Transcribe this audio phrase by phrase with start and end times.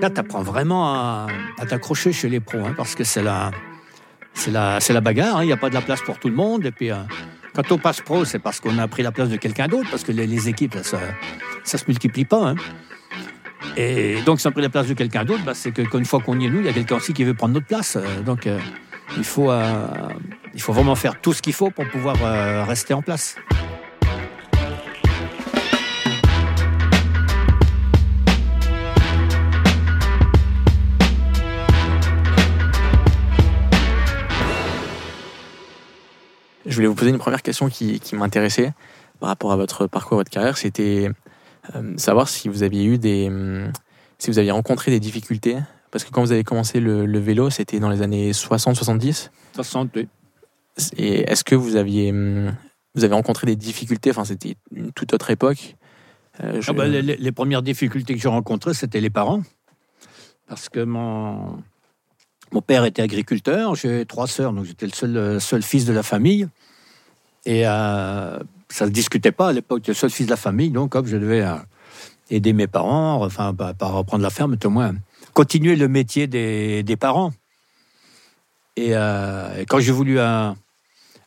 [0.00, 1.26] Là, tu apprends vraiment à,
[1.68, 3.50] t'accrocher chez les pros, hein, parce que c'est la,
[4.32, 5.36] c'est la, la bagarre.
[5.36, 5.42] hein.
[5.42, 6.64] Il n'y a pas de la place pour tout le monde.
[6.64, 6.96] Et puis, euh,
[7.54, 10.02] quand on passe pro, c'est parce qu'on a pris la place de quelqu'un d'autre, parce
[10.02, 10.98] que les, équipes, ça,
[11.64, 12.50] ça se multiplie pas.
[12.50, 12.54] hein.
[13.76, 16.20] Et donc, si on a pris la place de quelqu'un d'autre, bah, c'est qu'une fois
[16.20, 17.96] qu'on y est, nous, il y a quelqu'un aussi qui veut prendre notre place.
[17.96, 18.58] Euh, Donc, euh,
[19.18, 19.52] il, faut,
[20.54, 22.16] il faut vraiment faire tout ce qu'il faut pour pouvoir
[22.66, 23.36] rester en place.
[36.70, 38.72] Je voulais vous poser une première question qui, qui m'intéressait
[39.18, 40.56] par rapport à votre parcours, votre carrière.
[40.56, 41.10] C'était
[41.74, 43.30] euh, savoir si vous aviez eu des,
[44.18, 45.56] si vous aviez rencontré des difficultés.
[45.90, 49.30] Parce que quand vous avez commencé le, le vélo, c'était dans les années 60-70.
[49.54, 50.08] 60, oui.
[50.96, 52.54] Et est-ce que vous aviez, hum,
[52.94, 54.10] vous avez rencontré des difficultés?
[54.10, 55.76] Enfin, c'était une toute autre époque.
[56.42, 59.42] Euh, je- Ah bah, les, les- les premières difficultés que j'ai rencontrées, c'était les parents.
[60.46, 61.58] Parce que mon,
[62.52, 65.92] mon père était agriculteur, j'ai trois sœurs, donc j'étais le seul, euh, seul fils de
[65.92, 66.48] la famille.
[67.46, 70.36] Et euh, ça ne se discutait pas à l'époque, j'étais le seul fils de la
[70.36, 71.54] famille, donc hop, je devais euh,
[72.28, 74.94] aider mes parents, enfin, pas, reprendre la ferme, mais au moins
[75.32, 77.32] continuer le métier des, des parents.
[78.76, 78.92] Et,
[79.68, 80.18] quand j'ai voulu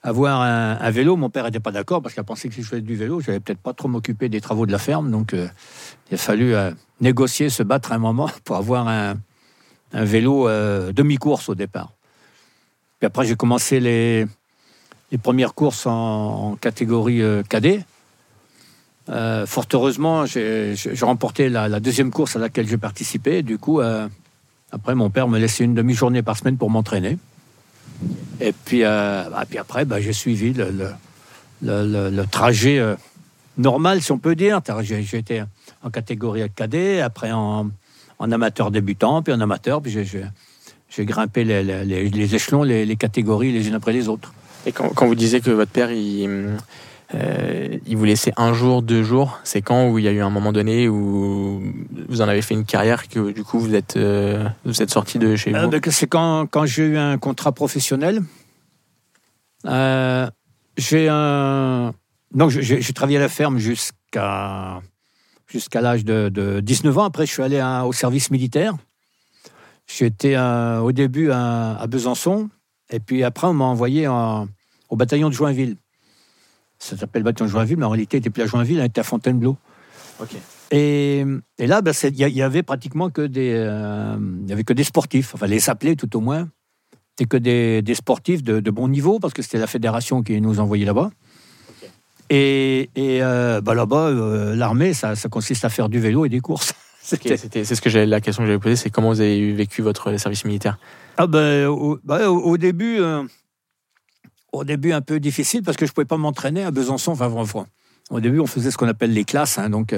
[0.02, 2.68] avoir un, vélo, mon père n'était pas d'accord parce qu'il a pensé que si je
[2.68, 5.12] faisais du vélo, je n'allais peut-être pas trop m'occuper des travaux de la ferme.
[5.12, 6.56] Donc, il a fallu
[7.00, 9.18] négocier, se battre un moment pour avoir un,
[9.94, 11.92] un vélo euh, demi-course au départ.
[13.00, 14.26] Puis après, j'ai commencé les,
[15.12, 17.86] les premières courses en, catégorie euh, cadet.
[19.10, 23.44] Euh, fort heureusement, j'ai remporté la, la deuxième course à laquelle j'ai participé.
[23.44, 23.82] Du coup,
[24.72, 27.18] après, mon père me laissait une demi-journée par semaine pour m'entraîner.
[28.40, 30.94] Et puis, bah, après, bah, j'ai suivi le,
[31.62, 32.82] le- trajet
[33.58, 34.62] normal, si on peut dire.
[34.84, 35.44] J'ai été
[35.84, 37.72] en catégorie cadet, après en,
[38.24, 42.86] en amateur débutant, puis en amateur, puis j'ai- grimpé les, les- les- les échelons, les,
[42.86, 44.34] les catégories les unes après les autres.
[44.66, 46.56] Et quand, quand vous disiez que votre père, il,
[47.16, 50.22] euh, il vous laissait un jour, deux jours, c'est quand où il y a eu
[50.22, 51.62] un moment donné où
[52.10, 55.20] vous en avez fait une carrière que du coup vous êtes, euh, vous êtes sorti
[55.20, 55.68] de chez Euh, vous?
[55.72, 58.22] donc, C'est quand, quand j'ai eu un contrat professionnel.
[60.78, 61.94] J'ai un.
[62.34, 64.82] Donc, j'ai travaillé à la ferme jusqu'à
[65.54, 67.04] jusqu'à l'âge de, de 19 ans.
[67.04, 68.76] Après, je suis allé à- au service militaire.
[69.88, 72.50] J'étais euh, au début à, à Besançon.
[72.90, 74.48] Et puis après, on m'a envoyé en-
[74.90, 75.78] au bataillon de Joinville.
[76.80, 79.02] Ça s'appelle bataillon de Joinville, mais en réalité, il n'était plus à Joinville, il était
[79.02, 79.56] à Fontainebleau.
[80.20, 80.36] Ok.
[80.72, 81.24] Et,
[81.60, 84.64] et là, ben, il y, a- il y avait pratiquement que des, euh, y avait
[84.64, 86.50] que des sportifs, enfin les appelés tout au moins.
[87.12, 90.42] C'était que des, des sportifs de, de bon niveau parce que c'était la fédération qui
[90.42, 91.12] nous envoyait là-bas.
[92.30, 96.30] Et, et euh, ben, là-bas, euh, l'armée, ça, ça consiste à faire du vélo et
[96.30, 96.74] des courses.
[97.12, 99.52] Ok, c'était- C'est ce que j'avais la question que j'avais posée, c'est comment vous avez
[99.52, 100.78] vécu votre service militaire
[101.18, 103.24] Ah ben, au, ben, au- au début, euh,
[104.54, 107.12] au début un peu difficile parce que je pouvais pas m'entraîner à Besançon.
[107.12, 107.66] Enfin, enfin,
[108.10, 109.94] au début, on faisait ce qu'on appelle les classes, hein, donc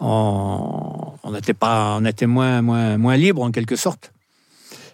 [0.00, 4.12] on, on était pas, on était moins, moins, moins libre en quelque sorte.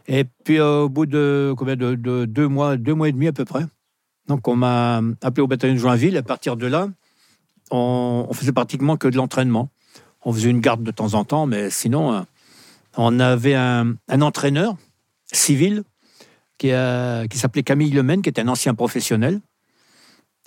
[0.06, 3.32] Et puis au bout de combien de, de deux mois, deux mois et demi à
[3.32, 3.64] peu près,
[4.28, 6.16] donc on m'a appelé au bataillon de Joinville.
[6.16, 6.88] À partir de là,
[7.70, 9.70] on, faisait pratiquement que de l'entraînement.
[10.22, 12.20] On faisait une garde de temps en temps, mais sinon, euh,
[12.97, 14.76] on avait un, entraîneur
[15.32, 15.82] civil
[16.59, 19.41] qui, s'appelait Camille Lemaine, qui était un ancien professionnel.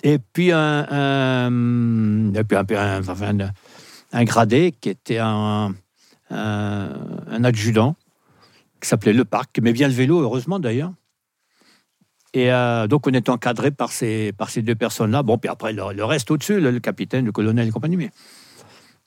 [0.04, 1.50] Et puis un,
[4.14, 5.74] gradé qui était un
[6.30, 7.96] adjudant,
[8.82, 10.94] qui s'appelait Le Parc, qui aimait bien le vélo, heureusement d'ailleurs.
[12.34, 15.22] Et euh, donc on était encadré par ces, par ces deux personnes-là.
[15.22, 17.98] Bon, puis après, le, reste au-dessus, le, capitaine, le colonel et compagnie.
[17.98, 18.10] Mais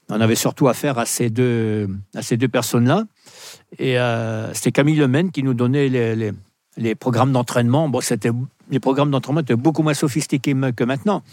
[0.08, 3.04] on avait surtout affaire à ces deux, à ces deux personnes-là.
[3.78, 6.32] Et euh, c'était Camille Lemaine qui nous donnait les,
[6.76, 7.88] les, programmes d'entraînement.
[7.88, 8.30] Bon, c'était,
[8.70, 11.24] les programmes d'entraînement étaient beaucoup moins sophistiqués que maintenant.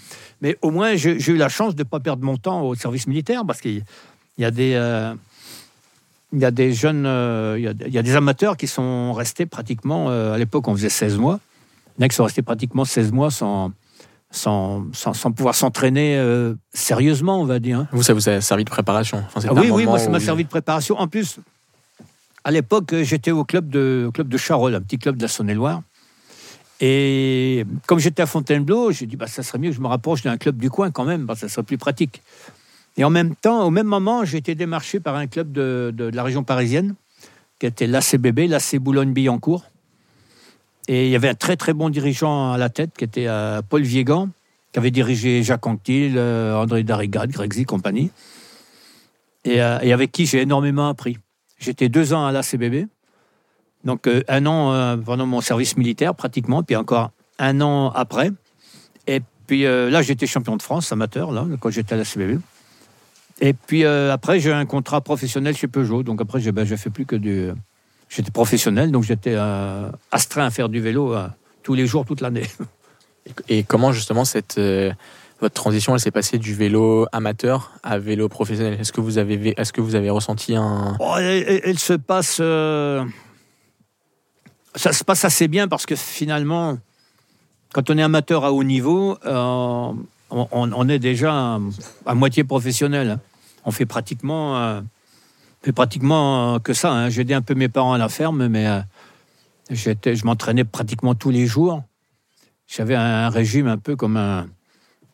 [0.42, 3.06] Mais au moins, j'ai, eu la chance de ne pas perdre mon temps au service
[3.06, 3.84] militaire parce qu'il
[4.38, 4.74] il y a des.
[4.74, 5.14] euh,
[6.36, 10.10] il y a des jeunes, euh, il y a, des amateurs qui sont restés pratiquement,
[10.10, 11.40] à l'époque on faisait 16 mois,
[11.98, 13.72] il y en a qui sont restés pratiquement 16 mois sans,
[14.32, 17.80] sans, sans, sans pouvoir s'entraîner euh, sérieusement, on va dire.
[17.80, 17.88] hein.
[17.92, 19.24] Vous, ça vous a servi de préparation?
[19.34, 20.98] Enfin, Ah oui, oui, moi, ça m'a servi de préparation.
[21.00, 21.38] En plus,
[22.44, 25.22] à l'époque, euh, j'étais au club de, au club de Charolles, un petit club de
[25.22, 25.82] la Saône-et-Loire.
[26.82, 30.22] Et comme j'étais à Fontainebleau, j'ai dit, bah, ça serait mieux que je me rapproche
[30.24, 32.22] d'un club du coin quand même, que ça serait plus pratique.
[32.98, 36.10] Et en même temps, au même moment, j'ai été démarché par un club de, de-
[36.10, 36.96] de la région parisienne,
[37.60, 39.64] qui était l'ACBB, l'AC Boulogne-Billancourt.
[40.88, 43.62] Et il y avait un très très bon dirigeant à la tête, qui était euh,
[43.62, 44.30] Paul Viégan,
[44.74, 48.12] qui avait dirigé Jacques Anquetil, euh, André Darrigade, Greg Z, compagnie
[49.46, 51.18] et, euh, et avec qui j'ai énormément appris.
[51.60, 52.88] J'étais deux ans à l'ACBB.
[53.84, 58.32] Donc euh, un an pendant mon service militaire pratiquement, puis encore un an après.
[59.06, 62.40] Et puis là, j'étais champion de France amateur, là, quand j'étais à la CBB.
[63.42, 66.04] Et puis après, j'ai un contrat professionnel chez Peugeot.
[66.04, 67.50] Donc après, j'ai ben, fait plus que du.
[68.16, 69.36] J'étais professionnel, donc j'étais
[70.12, 71.16] astreint à faire du vélo
[71.64, 72.48] tous les jours, toute l'année.
[73.50, 74.60] Et comment justement cette
[75.42, 78.80] votre transition, elle s'est passée du vélo amateur à vélo professionnel?
[78.80, 82.40] Est-ce que vous avez, est-ce que vous avez ressenti un oh, elle, se passe
[84.76, 86.78] ça se passe assez bien parce que finalement,
[87.74, 89.92] quand on est amateur à haut niveau, euh,
[90.30, 91.60] on, est déjà
[92.06, 93.20] à, moitié professionnel.
[93.66, 94.82] On fait pratiquement,
[95.68, 96.92] euh, pratiquement que ça.
[96.92, 97.10] Hein.
[97.10, 98.82] J'ai aidé un peu mes parents à la ferme, mais euh,
[99.70, 101.84] je m'entraînais pratiquement tous les jours.
[102.68, 104.48] J'avais un, régime un peu comme un,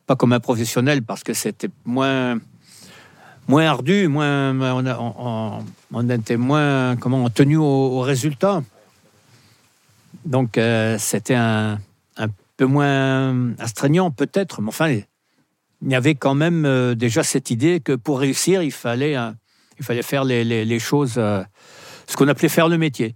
[0.06, 2.40] pas comme un professionnel parce que c'était moins,
[3.48, 4.56] moins ardu, moins,
[5.92, 8.64] on, était moins comment, tenu au, résultat.
[10.26, 11.80] Donc, euh, c'était un,
[12.58, 14.90] peu moins astreignant, peut-être, mais enfin,
[15.82, 19.32] il y avait quand même euh, déjà cette idée que pour réussir, il fallait, euh,
[19.80, 23.16] il fallait faire les, choses, ce qu'on appelait faire le métier.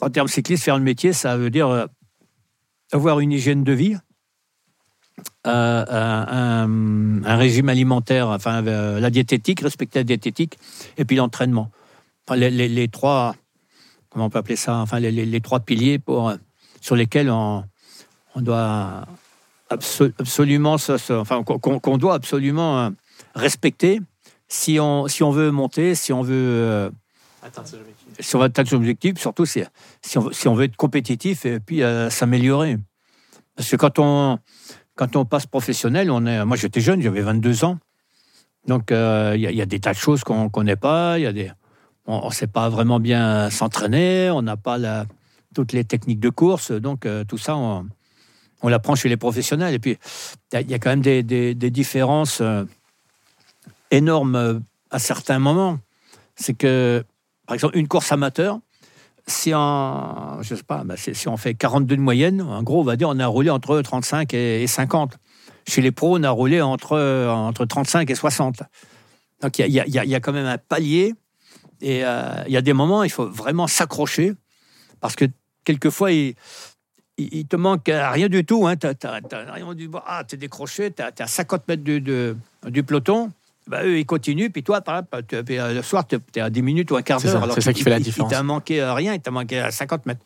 [0.00, 1.88] En termes cyclistes, faire le métier, ça veut dire
[2.92, 3.96] avoir une hygiène de vie,
[5.44, 10.58] un, régime alimentaire, enfin la diététique, respecter la diététique,
[10.98, 11.70] et puis l'entraînement.
[12.34, 13.34] les, trois,
[14.10, 16.32] comment on peut appeler ça, enfin les, trois piliers pour,
[16.80, 17.64] sur lesquels on,
[18.34, 19.06] on doit
[19.70, 20.76] absolument,
[21.10, 22.90] enfin qu'on doit absolument euh,
[23.34, 24.00] respecter
[24.52, 26.90] si on, si on veut monter, si on veut euh,
[27.42, 28.06] atteindre ses objectifs.
[28.20, 29.62] Si on veut atteindre ses objectifs, surtout si,
[30.02, 32.78] si, on, si on veut être compétitif et puis euh, s'améliorer.
[33.56, 34.38] Parce que quand on,
[34.94, 37.78] quand on passe professionnel, on est, moi j'étais jeune, j'avais 22 ans.
[38.66, 41.32] Donc il y, y, a des tas de choses qu'on ne connaît pas, y a
[41.32, 41.50] des,
[42.06, 44.78] on ne sait pas vraiment bien s'entraîner, on n'a pas
[45.54, 47.88] toutes les techniques de course, donc euh, tout ça, on,
[48.64, 49.74] l'apprend chez les professionnels.
[49.74, 49.98] Et puis,
[50.52, 52.81] il y, a quand même des, différences euh, énormes
[53.92, 54.60] euh,
[54.90, 55.78] à certains moments.
[56.34, 57.04] C'est que,
[57.46, 58.58] par exemple, une course amateur,
[59.26, 62.84] si on, je sais pas, bah, si on fait 42 de moyenne, en gros, on
[62.84, 65.18] va dire on a roulé entre 35 et, 50.
[65.68, 66.98] Chez les pros, on a roulé entre,
[67.28, 68.62] entre 35 et 60.
[69.42, 71.14] Donc il y, a, quand même un palier
[71.80, 74.34] et euh, il y a des moments, il faut vraiment s'accrocher
[75.00, 75.24] parce que
[75.64, 76.34] quelquefois, il,
[77.18, 78.66] il, te manque rien du tout.
[78.66, 78.76] Hein.
[78.76, 83.30] Tu ah, es décroché, tu es, à 50 mètres du peloton.
[83.68, 86.62] Bah, eux, ils continuent, puis toi, par exemple, euh, le soir, tu es à 10
[86.62, 87.52] minutes ou un quart d'heure.
[87.54, 88.30] C'est ça qui fait la différence.
[88.32, 90.22] Il t'a manqué rien, il t'a manqué à 50 mètres.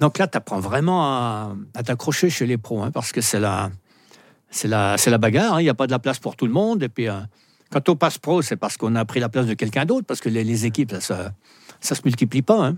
[0.00, 3.70] Donc là, tu apprends vraiment à, t'accrocher chez les pros, hein, parce que c'est la,
[4.50, 5.54] c'est la, la bagarre.
[5.54, 5.60] Hein.
[5.60, 6.82] Il n'y a pas de la place pour tout le monde.
[6.82, 7.20] Et puis, euh,
[7.70, 10.20] quand on passe pro, c'est parce qu'on a pris la place de quelqu'un d'autre, parce
[10.20, 11.32] que les, équipes, ça,
[11.80, 12.66] ça se multiplie pas.
[12.66, 12.76] Hein.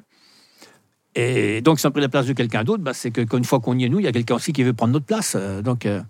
[1.15, 3.61] Et donc, si on a pris la place de quelqu'un d'autre, bah, c'est qu'une fois
[3.61, 5.35] qu'on y est, nous, il y a quelqu'un aussi qui veut prendre notre place.
[5.37, 6.03] Euh, donc, euh,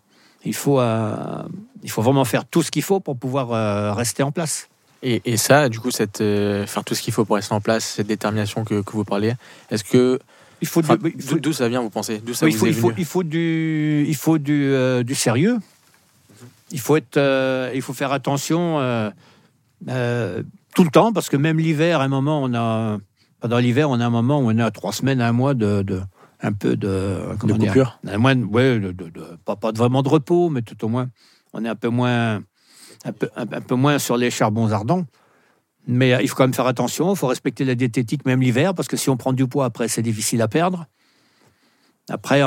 [0.44, 1.43] il, faut, euh,
[1.83, 4.69] il faut vraiment faire tout ce qu'il faut pour pouvoir rester en place.
[5.03, 8.06] Et, ça, du coup, cette, faire tout ce qu'il faut pour rester en place, cette
[8.06, 9.35] détermination que, vous parlez,
[9.71, 10.21] est-ce que.
[10.61, 12.23] Il faut d'où ça vient, vous pensez?
[12.25, 14.73] Il, faut, il, faut, il, faut, du, il faut du,
[15.05, 15.59] du sérieux
[16.73, 19.11] il faut, être, euh, il faut faire attention euh,
[19.89, 20.43] euh,
[20.75, 22.99] tout le temps, parce que même l'hiver, à un moment, on a.
[23.41, 25.84] Pendant l'hiver, on a un moment où on a trois semaines, un mois de,
[26.43, 27.20] un peu de.
[27.39, 28.93] Comment de coupure mois, ouais, de,
[29.44, 31.08] pas, pas vraiment de repos, mais tout au moins,
[31.53, 32.43] on est un peu moins,
[33.05, 35.06] un peu, un, peu moins sur les charbons ardents.
[35.87, 38.87] Mais il faut quand même faire attention, il faut respecter la diététique même l'hiver, parce
[38.87, 40.87] que si on prend du poids après, c'est difficile à perdre.
[42.08, 42.41] Après,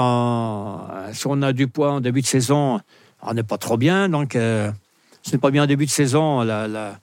[1.14, 2.80] si on a du poids en début de saison,
[3.22, 4.72] on n'est pas trop bien, donc euh,
[5.22, 6.44] ce n'est pas bien en début de saison.
[6.44, 7.00] La, la,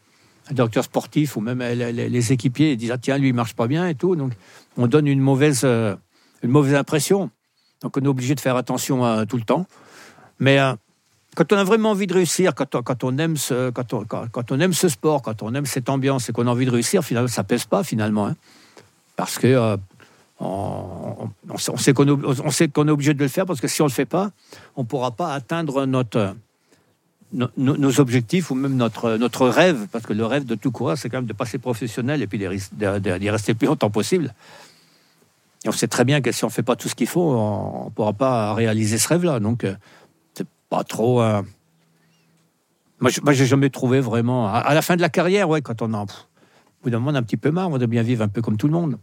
[0.50, 3.88] le directeur sportif ou même les, équipiers disent ah, tiens, lui, il marche pas bien
[3.88, 4.16] et tout.
[4.16, 4.32] Donc,
[4.76, 5.96] on donne une mauvaise, euh,
[6.42, 7.30] une mauvaise impression.
[7.82, 9.66] Donc, on est obligé de faire attention euh, tout le temps.
[10.38, 10.58] Mais
[11.34, 13.72] quand on a vraiment envie de réussir, quand on, aime ce,
[14.88, 17.64] sport, quand on aime cette ambiance et qu'on a envie de réussir, finalement, ça pèse
[17.64, 18.36] pas finalement, hein.
[19.16, 19.78] parce que
[20.40, 21.30] on,
[21.76, 24.32] sait qu'on est obligé de le faire parce que si on le fait pas,
[24.76, 26.02] on ne pourra pas atteindre nos,
[28.00, 31.18] objectifs ou même notre, notre rêve, parce que le rêve de tout coureur, c'est quand
[31.18, 34.34] même de passer professionnel et puis d'y rester le plus longtemps possible.
[35.66, 37.84] On sait très bien que si on ne fait pas tout ce qu'il faut, on
[37.86, 39.38] ne pourra pas réaliser ce rêve-là.
[39.38, 39.74] Donc, euh,
[40.34, 41.22] c'est pas trop.
[41.22, 41.42] Euh,
[43.00, 44.48] moi, je n'ai jamais trouvé vraiment.
[44.52, 46.02] À, la fin de la carrière, ouais, quand on a.
[46.02, 46.06] Au
[46.82, 48.66] bout on a un petit peu marre, on doit bien vivre un peu comme tout
[48.66, 48.98] le monde.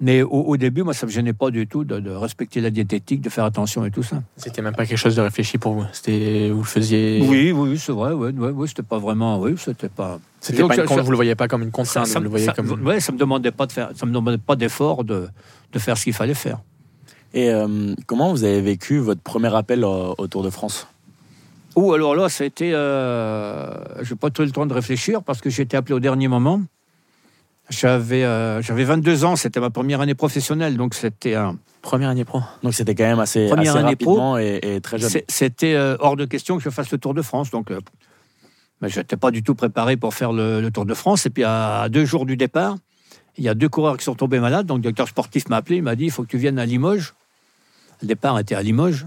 [0.00, 2.70] Mais au, au début, moi, ça me gênait pas du tout de, de respecter la
[2.70, 4.22] diététique, de faire attention et tout ça.
[4.36, 5.84] C'était même pas quelque chose de réfléchi pour vous.
[5.92, 7.20] C'était vous le faisiez.
[7.28, 8.12] Oui, oui, c'est vrai.
[8.12, 9.40] Ouais, ouais, c'était pas vraiment.
[9.40, 10.20] Oui, c'était pas.
[10.40, 12.06] C'était pas une ça- ça- vous le voyez pas comme une Ça, contrainte.
[12.06, 12.70] ça vous le voyez ça- comme.
[12.86, 15.28] ouais, ça me demandait pas de faire, ça me demandait pas d'effort de,
[15.72, 16.60] de faire ce qu'il fallait faire.
[17.34, 20.86] Et euh, comment vous avez vécu votre premier appel au, au Tour de France?
[21.74, 22.70] Ou alors là, ça a été.
[22.72, 26.00] Euh, j'ai pas trop eu le temps de réfléchir parce que j'ai été appelé au
[26.00, 26.62] dernier moment.
[27.70, 31.56] J'avais euh, j'avais 22 ans, c'était ma première année professionnelle, donc c'était un.
[31.82, 32.40] Première année pro.
[32.62, 34.12] Donc c'était quand même assez, Première assez année pro.
[34.14, 35.10] rapidement et, et très jeune.
[35.10, 37.70] c'est- C'était euh, hors de question que je fasse le Tour de France, donc.
[37.70, 37.80] Euh,
[38.82, 41.26] je n'étais pas du tout préparé pour faire le, le Tour de France.
[41.26, 42.76] Et puis, à, à deux jours du départ,
[43.36, 44.66] il y a deux coureurs qui sont tombés malades.
[44.66, 45.76] Donc, le directeur sportif m'a appelé.
[45.78, 47.14] Il m'a dit il faut que tu viennes à Limoges.
[48.02, 49.04] Le départ était à Limoges.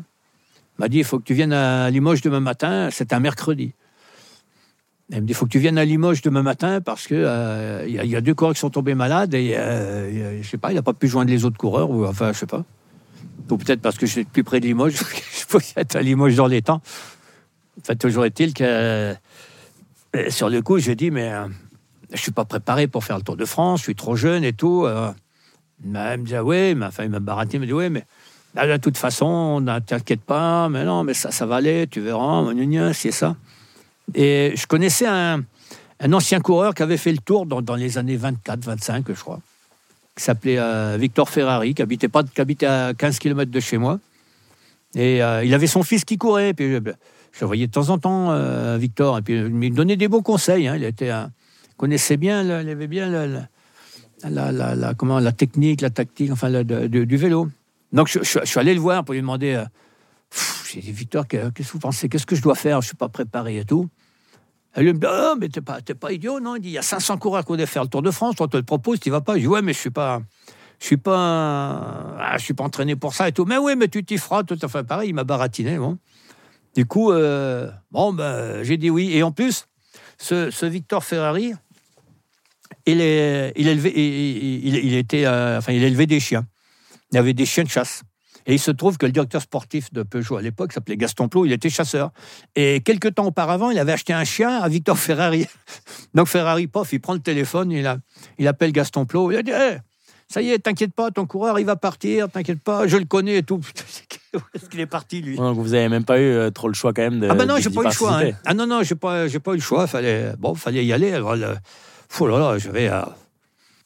[0.78, 2.90] Il m'a dit il faut que tu viennes à Limoges demain matin.
[2.92, 3.74] C'était un mercredi.
[5.12, 7.86] Il me dit il faut que tu viennes à Limoges demain matin parce que euh,
[7.88, 10.58] il il y a deux coureurs qui sont tombés malades et euh, a- je sais
[10.58, 12.64] pas, il n'a pas pu joindre les autres coureurs ou enfin je sais pas.
[13.50, 14.94] Ou peut-être parce que je suis plus près de Limoges,
[15.40, 16.82] je pouvais être à Limoges dans les temps.
[17.82, 19.14] Enfin, toujours est-il que euh,
[20.30, 21.48] sur le coup, j'ai dit, mais euh,
[22.14, 24.54] je suis pas préparé pour faire le Tour de France, je suis trop jeune et
[24.54, 24.86] tout.
[24.86, 25.12] euh.
[25.84, 28.06] m'a- il me dit, ah ouais, m'a il m'a dit, ouais, mais
[28.56, 32.54] là, de toute façon, ne t'inquiète pas, mais non, mais ça, va aller, tu verras,
[32.54, 33.36] gna, c'est ça.
[34.16, 35.44] Et je connaissais un,
[36.12, 39.40] ancien coureur qui avait fait le tour dans, les années 24, 25, je crois,
[40.18, 43.78] qui s'appelait euh, Victor Ferrari, qui habitait, pas, qui habitait à 15 km de chez
[43.78, 44.00] moi.
[44.96, 46.54] Et euh, il avait son fils qui courait.
[46.54, 46.80] Puis je,
[47.32, 49.18] je le voyais de temps en temps, euh, Victor.
[49.18, 50.68] Et puis il me donnait des bons conseils.
[50.68, 50.76] hein.
[50.76, 51.12] Il était,
[51.78, 53.10] connaissait bien, il avait bien
[54.24, 57.48] la, comment, la technique, la tactique, enfin, du vélo.
[57.94, 59.54] Donc je, je- je suis allé le voir pour lui demander.
[59.54, 59.66] euh,
[60.76, 62.08] Victor, que- qu'est-ce que vous pensez?
[62.08, 62.80] Qu'est-ce que je dois faire?
[62.82, 63.90] Je suis pas préparé et tout.
[64.76, 66.56] Et lui me dit Ah, mais t'es pas, t'es pas idiot, non?
[66.56, 68.36] Il dit Il y a 500 coureurs qui vont faire le Tour de France.
[68.36, 69.36] Toi, te le propose, tu vas pas.
[69.36, 70.22] Je dis Ouais, mais je suis pas.
[70.80, 73.46] Je suis pas, ah, je suis pas entraîné pour ça et tout.
[73.46, 74.44] Mais oui, mais tu t'y feras.
[74.44, 75.10] Tout à fait pareil.
[75.10, 75.78] Il m'a baratiné.
[75.78, 76.00] Bon.
[76.76, 79.12] Du coup, euh, bon, ben, j'ai dit oui.
[79.14, 79.68] Et en plus,
[80.18, 81.54] ce, ce Victor Ferrari,
[82.88, 86.48] il est, il élevait, il était, euh, enfin, il élevait des chiens.
[87.12, 88.04] Il avait des chiens de chasse.
[88.48, 91.46] Et il se trouve que le directeur sportif de Peugeot à l'époque s'appelait Gaston Plot,
[91.46, 92.12] il était chasseur.
[92.56, 95.46] Et quelques temps auparavant, il avait acheté un chien à Victor Ferrari.
[96.14, 97.98] Donc Ferrari, pof, il prend le téléphone, il, a,
[98.38, 99.78] il appelle Gaston Plot, il a dit Eh,
[100.28, 103.38] Ça y est, t'inquiète pas, ton coureur, il va partir, t'inquiète pas, je le connais
[103.38, 103.60] et tout.
[104.34, 105.36] Où est-ce qu'il est parti, lui?
[105.36, 107.28] Donc vous avez même pas eu euh, trop le choix quand même de.
[107.30, 108.18] ah ben non, j'ai pas eu le choix.
[108.18, 108.32] hein.
[108.46, 109.88] Ah non, non, j'ai pas, pas eu le choix.
[109.88, 111.12] Fallait, bon, fallait y aller.
[111.14, 111.56] Alors, le-
[112.20, 112.88] oh là là, je vais.
[112.88, 113.02] euh,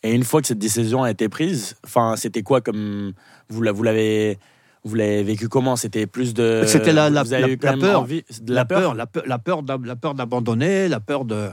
[0.05, 3.13] Et une fois que cette décision a été prise, enfin c'était quoi comme
[3.49, 4.37] vous la- vous l'avez
[4.83, 5.75] vous l'avez vécu comment?
[5.75, 6.61] C'était plus de.
[6.67, 7.47] C'était la- la- la-
[7.81, 8.01] peur.
[8.01, 11.49] envie- de la peur, la peur, la peur, d'ab- la peur d'abandonner, la peur de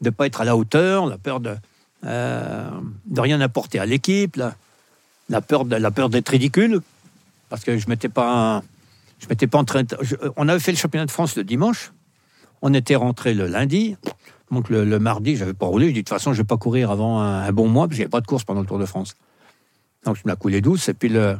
[0.00, 1.56] ne pas être à la hauteur, la peur de
[2.04, 2.70] euh,
[3.06, 4.54] de rien apporter à l'équipe, la,
[5.28, 6.80] la peur de la peur d'être ridicule,
[7.48, 8.62] parce que je m'étais pas,
[9.18, 9.88] je m'étais pas entraîné.
[10.02, 11.92] je- on avait fait le championnat de France le dimanche,
[12.62, 13.96] on était rentré le lundi.
[14.50, 15.88] Donc le, le mardi, j'avais pas roulé.
[15.88, 18.04] Je dis de toute façon, je vais pas courir avant un, bon mois, parce qu'il
[18.04, 19.16] n'y pas de course pendant le Tour de France.
[20.04, 20.88] Donc je me la coulé douce.
[20.88, 21.36] Et puis le,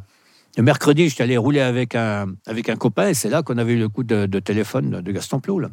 [0.57, 3.75] le mercredi, j'étais allé rouler avec un, avec un copain, et c'est là qu'on avait
[3.75, 5.61] eu le coup de, téléphone de, Gaston Plot.
[5.61, 5.71] Là.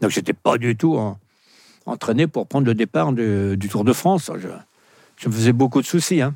[0.00, 1.18] Donc j'étais pas du tout en-
[1.86, 4.30] entraîné pour prendre le départ du, Tour de France.
[4.38, 4.48] Je,
[5.16, 6.22] je me faisais beaucoup de soucis.
[6.22, 6.34] Hein.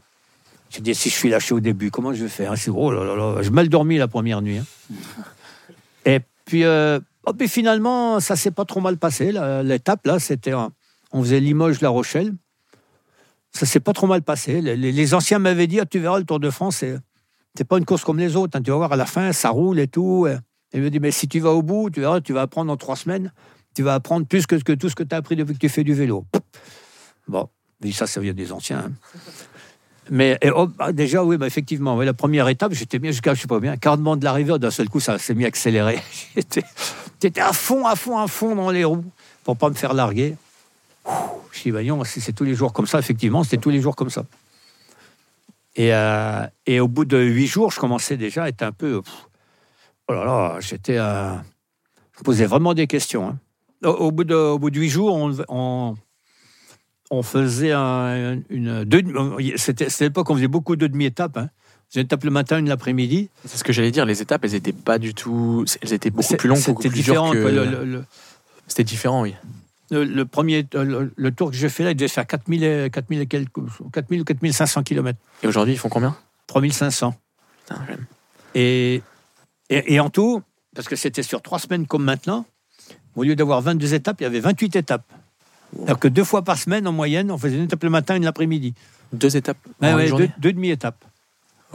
[0.71, 2.57] J'ai dit, si je suis lâché au début, comment je vais faire?
[2.59, 4.59] C'est oh là là là, j'ai mal dormi la première nuit.
[4.59, 4.64] hein.
[6.05, 9.33] Et puis, euh, oh, puis finalement, ça s'est pas trop mal passé.
[9.62, 10.52] L'étape, là, c'était.
[11.12, 12.35] On faisait Limoges-La Rochelle.
[13.52, 14.61] Ça s'est pas trop mal passé.
[14.61, 16.85] Les, anciens m'avaient dit, Ah, tu verras, le Tour de France,
[17.54, 18.56] c'est, pas une course comme les autres.
[18.59, 18.62] hein.
[18.62, 20.26] Tu vas voir, à la fin, ça roule et tout.
[20.26, 20.37] Et
[20.75, 22.76] il me dit, mais si tu vas au bout, tu verras, tu vas apprendre en
[22.76, 23.33] trois semaines.
[23.75, 25.85] Tu vas apprendre plus que, tout ce que tu as appris depuis que tu fais
[25.85, 26.26] du vélo.
[27.28, 27.49] Bon,
[27.83, 28.78] mais ça, ça vient des anciens.
[28.78, 28.92] hein.
[30.11, 33.49] Mais oh, bah, déjà, oui, bah, effectivement, la première étape, j'étais bien jusqu'à, je sais
[33.49, 35.99] pas bien, 40 bandes de l'arrivée, d'un seul coup, ça s'est mis à accélérer.
[36.37, 36.62] J'étais
[37.23, 39.05] j'étais à fond, à fond, à fond dans les roues
[39.45, 40.37] pour pas me faire larguer.
[41.53, 43.97] Je dis, voyons, si c'est tous les jours comme ça, effectivement, c'était tous les jours
[43.97, 44.25] comme ça.
[45.77, 49.01] Et, euh, et au bout de huit jours, je commençais déjà à être un peu.
[50.09, 50.97] oh là là, j'étais.
[50.99, 51.35] euh,
[52.19, 53.29] je posais vraiment des questions.
[53.29, 53.39] hein.
[53.85, 55.95] Au, bout de, au bout de huit jours, on, on,
[57.11, 58.85] on faisait un- une.
[59.57, 61.37] C'était c'était l'époque on faisait beaucoup de demi-étapes.
[61.37, 61.51] Hein.
[61.95, 63.31] Une étape le matin, une l'après-midi.
[63.47, 64.05] C'est ce que j'allais dire.
[64.05, 65.64] Les étapes, elles étaient pas du tout.
[65.81, 67.31] Elles étaient beaucoup plus longues, beaucoup plus dures différent.
[67.33, 67.40] que.
[67.43, 67.50] quoi.
[67.50, 68.05] Le,
[68.66, 69.35] C'était différent, oui.
[69.90, 72.64] le- le premier, euh, le, le tour que j'ai fait là, il devait faire 4000,
[72.64, 73.61] et- 4000 et quelques,
[73.93, 75.19] 4000 ou 4500 km.
[75.43, 76.16] Et aujourd'hui, ils font combien?
[76.49, 77.14] 3500.
[77.66, 78.05] Putain, j'aime.
[78.55, 79.00] Et,
[79.71, 80.43] et, et en tout,
[80.75, 82.45] parce que c'était sur trois semaines comme maintenant,
[83.14, 85.05] au lieu d'avoir 22 étapes, il y avait 28 étapes.
[85.87, 88.16] Alors que deux fois par semaine, en moyenne, on faisait une étape le matin et
[88.19, 88.75] une l'après-midi.
[89.12, 90.31] Deux étapes Ouais, en une ouais, deux, journée?
[90.38, 91.05] deux demi-étapes.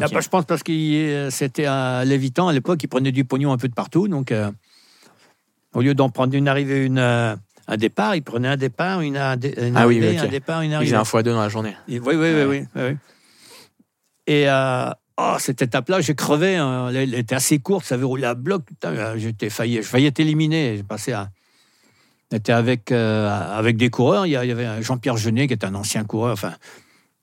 [0.04, 3.58] Ah, je pense parce que c'était à Lévitan à l'époque, ils prenaient du pognon un
[3.58, 4.08] peu de partout.
[4.08, 4.52] Donc, euh,
[5.74, 7.36] au lieu d'en prendre une arrivée, une, euh,
[7.68, 10.26] un départ, ils prenaient un départ, une, un une Ah oui, arrivée, ok.
[10.26, 10.90] un départ, une arrivée.
[10.92, 11.76] faisaient un fois deux dans la journée.
[11.88, 12.98] Et- Oui, oui, oui, oui, oui, oui.
[14.28, 16.56] Et euh, oh, cette étape-là, j'ai crevé.
[16.58, 16.90] hein.
[16.94, 18.64] Elle, était assez courte, ça avait roulé à bloc.
[18.86, 20.78] Euh, j'étais failli, je failli être éliminé.
[20.78, 21.30] J'ai passé à.
[22.32, 24.26] J'étais avec, euh, avec des coureurs.
[24.26, 26.54] Il y, il avait un Jean-Pierre Genet, qui était un ancien coureur, enfin,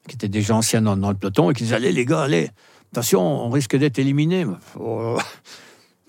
[0.07, 2.51] qui était déjà ancien dans, le peloton, et qui disait Allez, les gars, allez,
[2.93, 4.47] attention, on risque d'être éliminé.
[4.79, 5.19] Oh.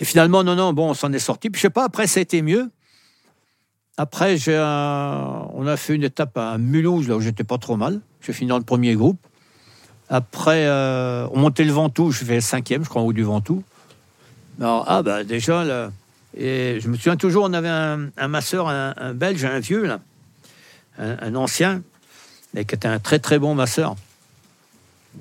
[0.02, 1.50] Et finalement, non, non, bon, on s'en est sorti.
[1.50, 2.72] Puis je sais pas, après, ça a été mieux.
[3.98, 8.00] Après, on a fait une étape à Mulhouse, là où j'étais pas trop mal.
[8.22, 9.20] J'ai fini dans le premier groupe.
[10.08, 13.62] Après, euh, on montait le Ventoux, je fais cinquième, je crois, en haut du Ventoux.
[14.62, 15.92] Alors, ah, bah, déjà,
[16.36, 20.00] et je me souviens toujours, on avait un, masseur, un, Belge, un vieux, là,
[20.98, 21.82] un ancien,
[22.54, 23.96] mais qui était un très, très bon masseur.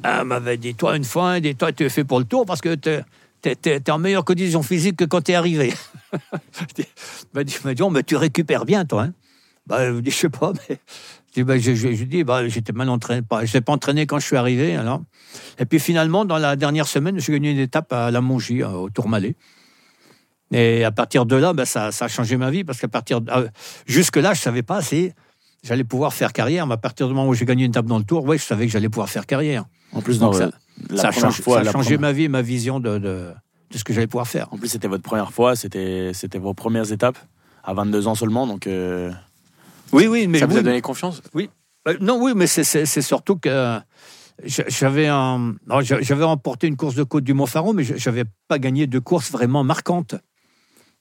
[0.03, 2.25] Ah, il m'avait dit, toi, une fois, il dit, toi, tu es fait pour le
[2.25, 2.91] tour parce que tu
[3.45, 5.73] es, en meilleure condition physique que quand tu es arrivé.
[6.75, 6.85] Dit,
[7.35, 9.05] il m'a dit, oh, mais tu récupères bien, toi.
[9.05, 9.13] Hein
[9.69, 10.79] bah, je dis, je sais pas, mais
[11.29, 13.73] je dis, bah, je, je- je dis, bah, j'étais mal entraîné, pas, je n'étais pas
[13.73, 14.75] entraîné quand je suis arrivé.
[14.75, 15.03] Alors.
[15.59, 18.71] Et puis finalement, dans la dernière semaine, j'ai gagné une étape à la Mongie, euh,
[18.71, 19.37] au Tourmalet.
[20.51, 23.31] Et à partir de là, bah, ça, a changé ma vie, parce qu'à partir de,
[23.31, 23.45] ah,
[23.87, 25.13] jusque-là, je savais pas si
[25.63, 27.99] j'allais pouvoir faire carrière, mais à partir du moment où j'ai gagné une étape dans
[27.99, 29.65] le Tour, ouais, je savais que j'allais pouvoir faire carrière.
[29.93, 30.51] En plus, Donc ça-
[30.91, 32.81] la ça a changé, fois, ça a la changé première- ma vie et ma vision
[32.81, 33.33] de, de,
[33.71, 34.49] de ce que j'allais pouvoir faire.
[34.53, 37.19] En plus, c'était votre première fois, c'était c'était vos premières étapes
[37.65, 39.11] à 22 ans seulement, donc euh,
[39.93, 41.23] Oui, oui, mais ça vous oui, a donné confiance?
[41.37, 43.79] Euh, non, oui, mais c'est- surtout que euh,
[44.45, 47.95] j'a- j'avais un- non, j'a- j'avais remporté une course de côte du Montfaron, mais je
[48.09, 50.15] n'avais pas gagné de course vraiment marquante.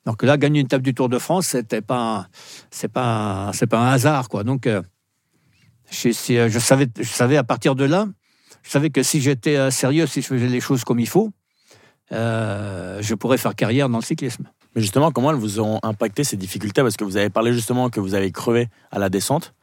[0.07, 2.29] Donc là, gagner une table du Tour de France, c'était pas,
[2.71, 4.45] c'est pas, c'est pas un hasard, quoi.
[4.45, 8.07] Donc, euh, euh, je savais, à partir de là,
[8.63, 11.33] je savais que si j'étais euh, sérieux, si je faisais les choses comme il faut,
[12.09, 14.45] je pourrais faire carrière dans le cyclisme.
[14.75, 16.81] Mais justement, comment elles vous ont impacté ces difficultés?
[16.81, 19.53] Parce que vous avez parlé justement que vous avez crevé à la descente.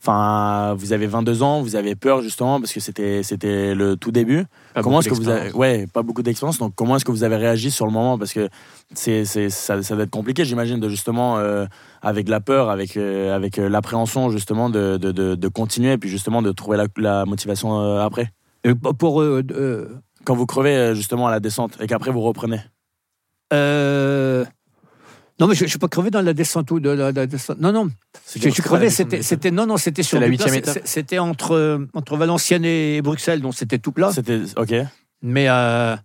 [0.00, 4.12] Enfin, vous avez 22 ans, vous avez peur justement parce que c'était c'était le tout
[4.12, 4.44] début.
[4.72, 7.24] Pas comment est-ce que vous avez ouais pas beaucoup d'expérience donc comment est-ce que vous
[7.24, 8.16] avez réagi sur le moment?
[8.16, 8.48] Parce que
[8.94, 11.66] c'est ça, ça doit être compliqué j'imagine de justement euh,
[12.00, 15.98] avec la peur avec euh, avec euh, l'appréhension justement de, de, de, de continuer et
[15.98, 18.30] puis justement de trouver la, la motivation euh, après.
[18.62, 19.24] Et pour
[20.24, 22.60] quand vous crevez justement à la descente et qu'après vous reprenez?
[23.52, 24.44] Euh,
[25.40, 27.58] non, mais je ne suis pas crevé dans la descente ou de la, la descente.
[27.60, 27.88] Non, non.
[28.34, 28.90] Je suis crevé,
[29.22, 30.82] c'était, non, non, c'était sur la huitième étape.
[30.84, 34.10] C'était entre, euh, entre Valenciennes et Bruxelles, donc c'était tout plat.
[34.12, 34.74] c'était ok
[35.22, 35.96] Mais euh,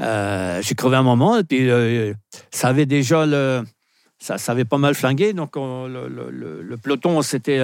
[0.00, 2.12] euh, j'ai crevé un moment, et puis euh,
[2.50, 3.62] ça avait déjà le.
[4.18, 7.60] Ça, ça avait pas mal flingué, donc on- le, le- le- le peloton s'était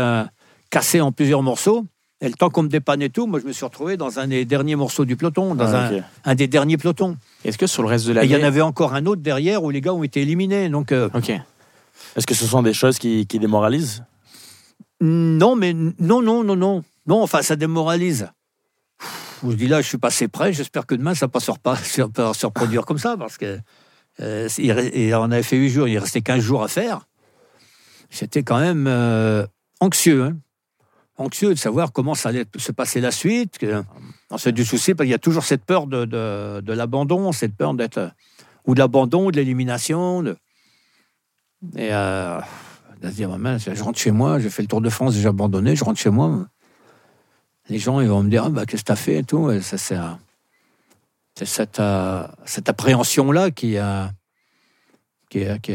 [0.71, 1.87] cassé en plusieurs morceaux.
[2.21, 4.27] Et le temps qu'on me dépanne et tout, moi je me suis retrouvé dans un
[4.27, 5.91] des derniers morceaux du peloton, dans Ah,
[6.25, 7.17] un, des derniers pelotons.
[7.45, 8.45] Est-ce que sur le reste de Et il y en l'année.
[8.49, 10.69] avait encore un autre derrière où les gars ont été éliminés.
[10.69, 11.31] Donc euh, Ok.
[12.17, 14.03] est-ce que ce sont des choses qui, qui démoralisent?
[15.01, 16.83] Non, mais non, non, non, non.
[17.07, 18.29] Non, enfin, ça démoralise.
[19.47, 20.53] Je dis là, je suis passé près.
[20.53, 23.61] J'espère que demain, ça ne va pas se, reproduire comme ça, parce que
[24.21, 27.03] euh, et on avait fait huit jours, il restait 15 jours à faire.
[28.11, 29.47] J'étais quand même euh,
[29.79, 30.37] anxieux, hein.
[31.19, 33.59] Anxieux de savoir comment ça allait se passer la suite.
[34.37, 37.75] S'est du souci, parce qu'il y a toujours cette peur de, de, l'abandon, cette peur
[37.75, 38.13] d'être
[38.67, 40.25] ou de l'abandon, de l'élimination.
[41.77, 42.41] Et euh,
[43.03, 45.77] de se dire, je rentre chez moi, j'ai fait le Tour de France, j'ai abandonné,
[45.77, 46.47] je rentre chez moi.
[47.69, 49.51] Les gens, ils vont me dire, Ah, bah, qu'est-ce que tu as fait et tout.
[49.61, 50.11] C'est, euh,
[51.37, 53.77] c'est cette, euh, cette appréhension-là qui,
[55.31, 55.75] qui, est- qui,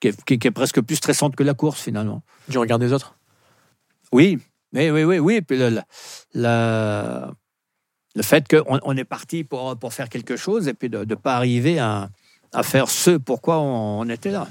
[0.00, 2.22] qui est presque plus stressante que la course, finalement.
[2.48, 3.14] Du regard des autres?
[4.12, 4.38] Oui,
[4.74, 5.18] oui, oui, oui.
[5.18, 5.40] oui.
[5.42, 5.80] Puis le,
[6.34, 7.26] le-
[8.14, 11.14] le fait qu'on on est parti pour, pour faire quelque chose et puis de ne
[11.14, 12.10] pas arriver à,
[12.52, 14.46] à faire ce pourquoi on, on était là.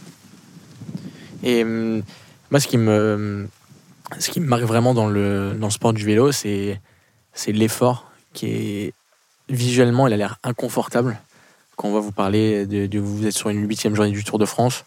[1.44, 2.02] Et hum,
[2.50, 3.48] moi, ce qui me,
[4.20, 6.82] ce qui marque vraiment dans le, dans le sport du vélo, c'est,
[7.34, 8.94] c'est l'effort qui est
[9.50, 11.20] visuellement, il a l'air inconfortable.
[11.76, 14.40] Quand on va vous parler de, de- vous êtes sur une huitième journée du Tour
[14.40, 14.86] de France,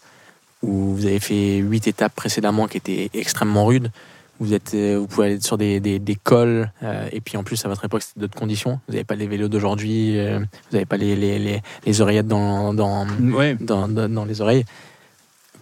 [0.61, 3.91] où vous avez fait huit étapes précédemment qui étaient extrêmement rudes.
[4.39, 7.43] Vous, êtes, euh, vous pouvez aller sur des, des, des cols, euh, et puis en
[7.43, 8.79] plus, à votre époque, c'était d'autres conditions.
[8.87, 12.27] Vous n'avez pas les vélos d'aujourd'hui, euh, vous n'avez pas les, les, les, les oreillettes
[12.27, 14.65] dans, dans, dans, dans- dans les oreilles.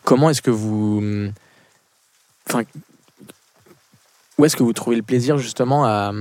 [0.03, 1.03] Comment est-ce que vous.
[2.49, 2.63] Enfin.
[4.39, 6.11] Où est-ce que vous trouvez le plaisir justement à,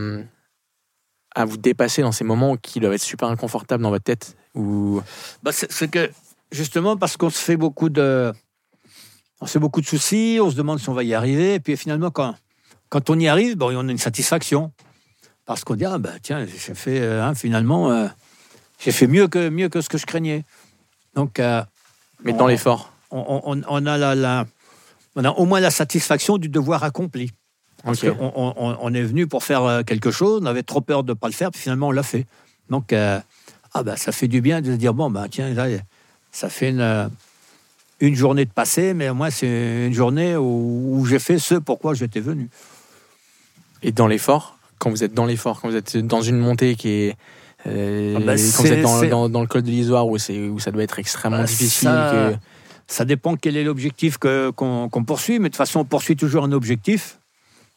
[1.35, 5.01] à vous dépasser dans ces moments qui doivent être super inconfortables dans votre tête ou?
[5.43, 6.11] Bah, c'est c'est que
[6.51, 8.31] justement parce qu'on se fait beaucoup de,
[9.41, 11.61] on se fait beaucoup de soucis, on se demande si on va y arriver, et
[11.61, 12.35] puis finalement quand
[12.93, 14.71] quand on y arrive, bon, on a une satisfaction.
[15.47, 18.07] Parce qu'on dit, ah bah tiens, j'ai fait, euh, hein, finalement, euh,
[18.79, 20.45] j'ai fait mieux que, mieux que ce que je craignais.
[21.15, 21.63] Donc, euh,
[22.23, 22.93] Mais dans on- l'effort.
[23.11, 24.45] on, on- on a la, la-
[25.17, 27.31] on a au moins la satisfaction du devoir accompli.
[27.83, 28.15] Parce Ok.
[28.15, 31.03] qu'on on, on- on est venu pour faire euh, quelque chose, on avait trop peur
[31.03, 32.27] de ne pas le faire, puis finalement on l'a fait.
[32.69, 33.19] Donc, euh,
[33.73, 35.67] ah bah, ça fait du bien de se dire, bon, bah, tiens, là,
[36.31, 37.11] ça fait une,
[38.01, 41.95] une journée de passé, mais moi, c'est une journée où, où j'ai fait ce pourquoi
[41.95, 42.51] j'étais venu.
[43.83, 46.89] Et dans l'effort, quand vous êtes dans l'effort, quand vous êtes dans une montée qui
[46.91, 47.17] est.
[47.67, 50.19] euh, Ah bah, quand vous êtes dans, c'est- dans- dans le col de l'Isoire où,
[50.19, 51.89] c'est- où ça doit être extrêmement Bah, difficile.
[51.89, 52.37] ça- que-
[52.89, 56.45] Ça dépend quel est l'objectif que- qu'on poursuit, mais de toute façon, on poursuit toujours
[56.45, 57.19] un objectif.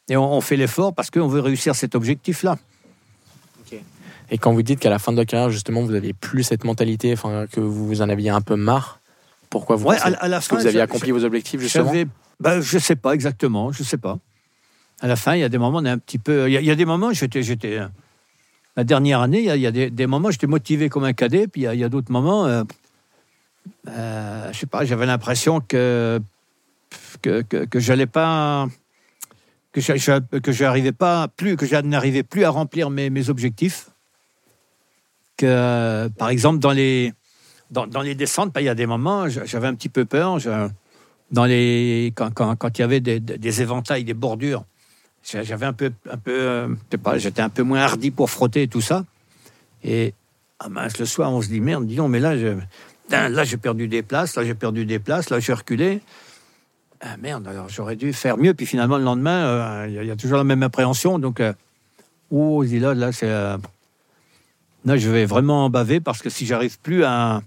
[0.10, 2.58] Et on, on fait l'effort parce qu'on veut réussir cet objectif-là.
[4.32, 6.64] Et quand vous dites qu'à la fin de votre carrière, justement, vous n'aviez plus cette
[6.64, 9.00] mentalité, enfin, que vous en aviez un peu marre,
[9.52, 11.94] pourquoi vous Ouais, pensez à, à la Est-ce que vous aviez accompli vos objectifs, justement?
[12.40, 14.18] bah, je sais pas exactement, je sais pas.
[15.02, 16.50] À la fin, il y a des moments, on est un petit peu.
[16.50, 17.42] Il y a, des moments, j'étais,
[17.78, 17.88] euh,
[18.78, 21.64] La dernière année, il y a, des, des moments, j'étais motivé comme un cadet, puis
[21.64, 22.64] il y a, d'autres moments, euh,
[23.90, 26.22] euh, je sais pas, j'avais l'impression que
[27.22, 28.68] que, que, que j'allais pas,
[29.72, 33.90] que je, que j'arrivais pas plus, que je n'arrivais plus à remplir mes, objectifs.
[35.38, 37.14] Que, par exemple, dans les
[37.72, 40.38] dans, dans les descentes, bah, il y a des moments, j'avais un petit peu peur.
[41.32, 44.64] dans les quand, quand, quand il y avait des, éventails, des bordures,
[45.26, 46.68] j'avais un peu un peu euh,
[47.02, 49.06] pas, j'étais un peu moins hardi pour frotter tout ça.
[49.84, 50.14] Et
[50.60, 52.56] ah mince, le soir, on se dit merde, dis donc, mais là, je,
[53.04, 56.02] putain, là j'ai perdu des places, là j'ai perdu des places, là j'ai reculé.
[57.02, 58.54] Ah, merde, alors j'aurais dû faire mieux.
[58.54, 61.20] Puis finalement, le lendemain, euh, il y, a- toujours la même appréhension.
[61.20, 61.54] Donc, euh,
[62.32, 63.30] oh, je là, là, c'est.
[63.30, 63.58] euh,
[64.86, 67.42] là, je vais vraiment baver parce que si j'arrive plus à.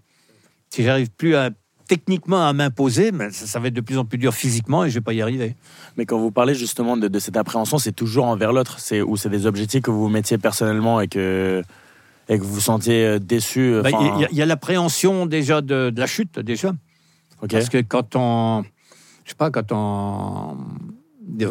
[0.71, 1.51] Si j'arrive plus à
[1.89, 4.91] techniquement à m'imposer, mais ça, ça va être de plus en plus dur physiquement et
[4.91, 5.57] je vais pas y arriver.
[5.97, 9.17] Mais quand vous parlez justement de, de cette appréhension, c'est toujours envers l'autre, c'est ou
[9.17, 11.63] c'est des objectifs que vous vous mettiez personnellement et que
[12.29, 13.75] et que vous vous sentiez déçu.
[14.31, 16.75] Il y a- l'appréhension déjà de, de la chute déjà,
[17.43, 17.51] ok.
[17.51, 18.63] parce que quand on,
[19.25, 20.59] je sais pas, quand on,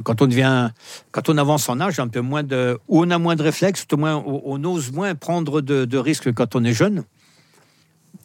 [0.04, 0.70] quand on devient,
[1.12, 3.88] quand on avance en âge, un peu moins de, ou on a moins de réflexes,
[3.88, 7.04] tout moins, on, on ose moins prendre de, de risques que quand on est jeune.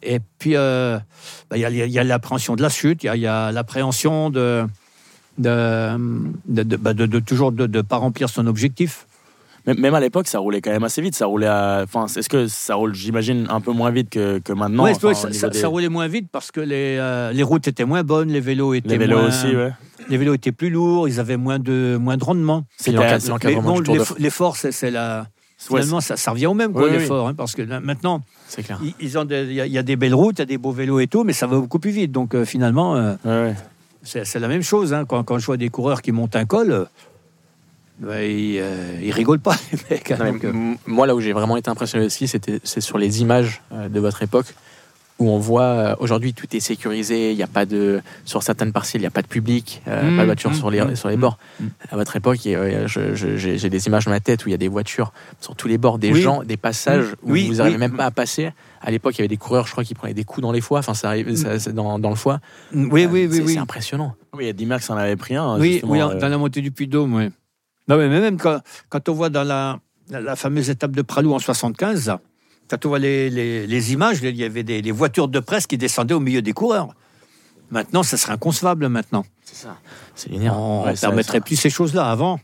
[0.05, 0.97] Et puis, euh,
[1.49, 4.65] bah, il y a, l'appréhension de la chute, il y a, l'appréhension de,
[5.37, 5.97] de,
[6.47, 9.07] de, de- bah, de- toujours de ne pas remplir son objectif.
[9.65, 11.15] Même- à l'époque, ça roulait quand même assez vite.
[11.15, 11.47] Ça roulait.
[11.47, 15.07] Enfin, est-ce que ça roule, j'imagine, un peu moins vite que, que maintenant Ouais, enfin,
[15.07, 17.43] ouais, au ça, niveau ça- des- ça roulait moins vite parce que les, euh, les
[17.43, 19.71] routes étaient moins bonnes, les vélos étaient Les vélos moins, aussi, ouais.
[20.09, 22.65] les vélos étaient plus lourds, ils avaient moins de, moins de rendement.
[22.85, 24.91] Mais l'encadrement du Tour de l'eff- l'effort, c'est c'est
[25.69, 26.97] Ouais, Finalement, ça, ça revient au même, quoi, Oui, oui.
[26.99, 27.27] l'effort.
[27.27, 28.21] hein, parce que maintenant,
[28.63, 28.79] clair.
[28.83, 30.43] ils- ils ont des- il y, a- il y a des belles routes, il y
[30.43, 32.11] a des beaux vélos et tout, mais ça va beaucoup plus vite.
[32.11, 33.55] Donc, euh, finalement, euh, Ouais,
[34.11, 34.23] ouais.
[34.25, 34.93] c'est la même chose.
[34.93, 35.05] hein.
[35.05, 36.85] Quand, quand je vois des coureurs qui montent un col, euh,
[37.99, 38.61] bah, ils,
[39.01, 40.11] ils rigolent pas, les mecs.
[40.11, 40.17] hein.
[40.19, 43.99] Non, Donc, moi, là où j'ai vraiment été impressionné aussi, c'est sur les images de
[43.99, 44.53] votre époque
[45.19, 47.31] où on voit euh, aujourd'hui tout est sécurisé.
[47.31, 50.11] Il n'y a pas de sur certaines parcelles, il n'y a pas de public, euh,
[50.11, 51.37] Mmh, pas de voiture mmh, sur les mmh, sur les mmh, bords.
[51.59, 51.65] mmh.
[51.91, 55.13] À votre époque, j'ai des images dans ma tête où il y a des voitures
[55.39, 56.21] sur tous les bords, des Oui.
[56.21, 57.15] gens, des passages Mmh.
[57.23, 57.79] où Oui, vous n'arrivez oui.
[57.79, 58.51] même pas à passer.
[58.81, 60.59] À l'époque, il y avait des coureurs, je crois, qui prenaient des coups dans les
[60.61, 60.79] foies.
[60.79, 62.39] Enfin, ça arrive ça- c'est dans, dans le foie.
[62.73, 63.53] oui, oui, Euh, oui, c'est- oui.
[63.53, 64.15] C'est impressionnant.
[64.33, 65.57] Oui, il y a Dimax en avait pris un.
[65.59, 67.29] Oui, oui, euh, dans la montée du Puy-de-Dôme, oui.
[67.87, 71.33] Non, mais même quand, quand on voit dans la, la, la fameuse étape de Pralou
[71.33, 72.19] en 75, là,
[72.73, 75.67] quand on voit les, les, les images, il y avait des, des voitures de presse
[75.67, 76.87] qui descendaient au milieu des coureurs.
[77.69, 79.25] Maintenant, ça serait inconcevable maintenant.
[79.43, 79.77] C'est ça.
[80.15, 80.31] C'est.
[80.49, 82.09] On ne permettrait ça- plus ces choses-là.
[82.09, 82.39] Avant,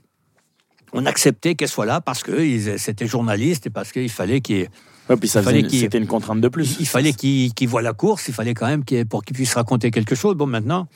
[0.93, 4.67] on acceptait qu'elles soient là parce que c'était journaliste et parce qu'il fallait qu'il
[5.09, 6.77] ouais, puis ça faisait- qu'il- c'était une contrainte de plus.
[6.79, 9.55] il fallait qu'ils qu'ils voient la course, il fallait quand même qu'il pour qu'ils puissent
[9.55, 10.35] raconter quelque chose.
[10.35, 10.87] Bon, maintenant.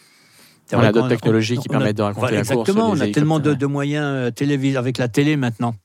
[0.71, 2.99] On a d'autres technologies qui on a- permettent de raconter voilà, la course, Exactement, on
[2.99, 5.75] a tellement de, moyens euh, télévis- avec la télé maintenant.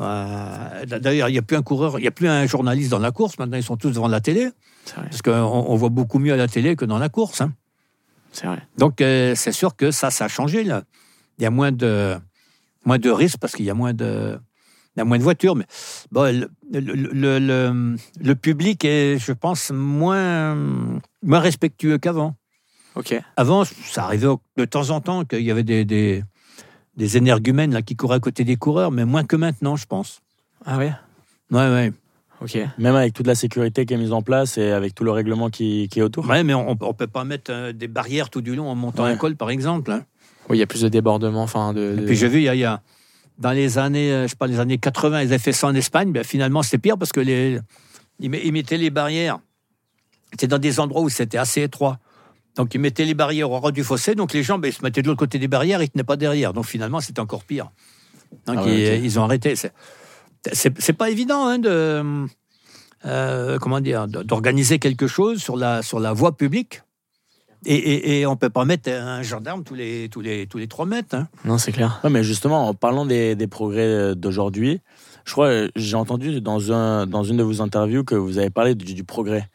[0.00, 2.98] Euh, D'ailleurs, il n'y a plus un coureur, il n'y a plus un journaliste dans
[2.98, 3.38] la course.
[3.38, 4.48] Maintenant, ils sont tous devant la télé.
[4.94, 7.40] Parce qu'on on voit beaucoup mieux à la télé que dans la course.
[7.42, 7.52] hein.
[8.32, 8.62] C'est vrai.
[8.78, 10.64] Donc, euh, c'est sûr que ça, ça a changé.
[10.64, 10.82] Là.
[11.38, 12.16] Il y a moins de,
[12.84, 14.38] moins de risques parce qu'il y a moins de,
[14.96, 15.54] il y a moins de voitures.
[15.56, 15.66] Mais
[16.12, 16.48] bon, le,
[16.80, 20.54] le, le- le- le public est, je pense, moins,
[21.22, 22.36] moins respectueux qu'avant.
[22.96, 23.20] Ok.
[23.36, 26.24] Avant, ça arrivait de temps en temps qu'il y avait des, des,
[27.00, 30.20] des énergumènes là, qui couraient à côté des coureurs, mais moins que maintenant, je pense.
[30.66, 30.92] Ah ouais?
[31.50, 31.92] Ouais, ouais.
[32.42, 32.58] Ok.
[32.78, 35.48] Même avec toute la sécurité qui est mise en place et avec tout le règlement
[35.48, 36.28] qui, qui est autour.
[36.28, 39.04] Ouais, mais on ne peut pas mettre euh, des barrières tout du long en montant
[39.04, 39.10] Ouais.
[39.12, 39.90] un col, par exemple.
[39.90, 40.04] hein.
[40.50, 41.42] Oui, il y a plus de débordements.
[41.42, 41.94] Enfin, de.
[41.98, 42.82] Et de- puis j'ai vu, il y a, il y a-
[43.38, 45.74] dans les années, euh, je sais pas, les années 80, ils avaient fait ça en
[45.74, 46.12] Espagne.
[46.12, 47.58] Ben, finalement, c'était pire parce que les,
[48.18, 49.38] ils, met- ils mettaient les barrières.
[50.32, 51.98] C'était dans des endroits où c'était assez étroit.
[52.56, 54.14] Donc ils mettaient les barrières au ras du fossé.
[54.14, 56.16] Donc les gens, ben, ils se mettaient de l'autre côté des barrières, ils tenaient pas
[56.16, 56.52] derrière.
[56.52, 57.70] Donc finalement, c'était encore pire.
[58.46, 59.54] Donc Ah ils, ont arrêté.
[59.56, 62.26] C'est- pas évident hein, de
[63.06, 66.82] euh, comment dire d'organiser quelque chose sur la sur la voie publique.
[67.66, 70.66] Et, et, et on peut pas mettre un gendarme tous les tous les tous les
[70.66, 71.14] trois mètres.
[71.14, 71.28] hein.
[71.44, 72.00] Non, c'est clair.
[72.02, 74.80] Ouais, mais justement, en parlant des, des progrès euh, d'aujourd'hui,
[75.26, 78.48] je crois, euh, j'ai entendu dans, un, dans une de vos interviews que vous avez
[78.48, 79.46] parlé du, du progrès.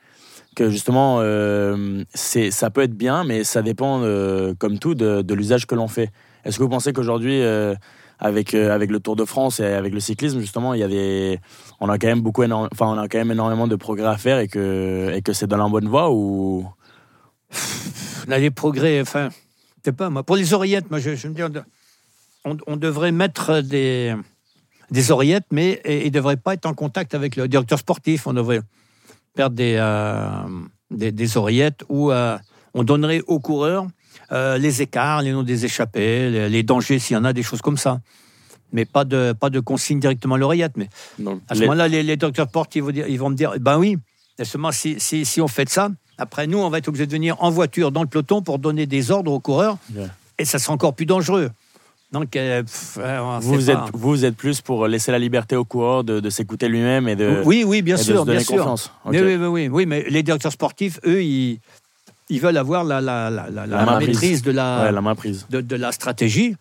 [0.55, 5.33] Que justement, euh, c'est, ça peut être bien, mais ça dépend, euh, comme tout, de,
[5.33, 6.11] l'usage que l'on fait.
[6.43, 7.75] Est-ce que vous pensez qu'aujourd'hui, euh,
[8.19, 11.39] avec, avec le Tour de France et avec le cyclisme, justement, il y a des,
[11.81, 14.39] on a quand même beaucoup, enfin, on a quand même énormément de progrès à faire
[14.39, 16.65] et que, et que c'est dans la bonne voie ou?
[18.27, 19.01] On a des progrès.
[19.01, 19.29] Enfin,
[19.83, 20.23] sais pas moi.
[20.23, 21.41] Pour les oreillettes, moi, je, me dis,
[22.43, 24.15] on devrait mettre des
[24.91, 28.27] des oreillettes, mais ils ne devraient pas être en contact avec le directeur sportif.
[28.27, 28.61] On devrait
[29.49, 30.27] des euh,
[30.91, 32.37] des, des oreillettes où euh,
[32.73, 33.87] on donnerait aux coureurs
[34.31, 37.43] euh, les écarts, les noms des échappées, les, les dangers s'il y en a, des
[37.43, 37.99] choses comme ça.
[38.71, 40.73] Mais pas de pas de consigne directement à l'oreillette.
[40.77, 43.29] Mais Donc, à ce les- moment-là, les, les docteurs sportifs ils vont, dire- ils vont
[43.29, 43.97] me dire, ben oui,
[44.43, 47.35] seulement si, si, si on fait ça, après nous, on va être obligé de venir
[47.43, 49.77] en voiture dans le peloton pour donner des ordres aux coureurs,
[50.37, 51.51] et ça sera encore plus dangereux.
[52.15, 53.89] Donc, euh, pff, euh, on vous, sait êtes, pas.
[53.93, 57.41] vous êtes plus pour laisser la liberté au coureur de, de s'écouter lui-même et de,
[57.43, 58.55] oui, oui, bien sûr, bien sûr.
[58.59, 58.89] confiance.
[59.03, 59.15] Ok.
[59.19, 61.59] Oui, oui, oui, mais les directeurs sportifs, eux, ils,
[62.29, 64.41] ils veulent avoir la, la, la, la- la La main maîtrise prise.
[64.43, 65.45] de la, Ouais, la main prise.
[65.49, 66.55] de, de la stratégie,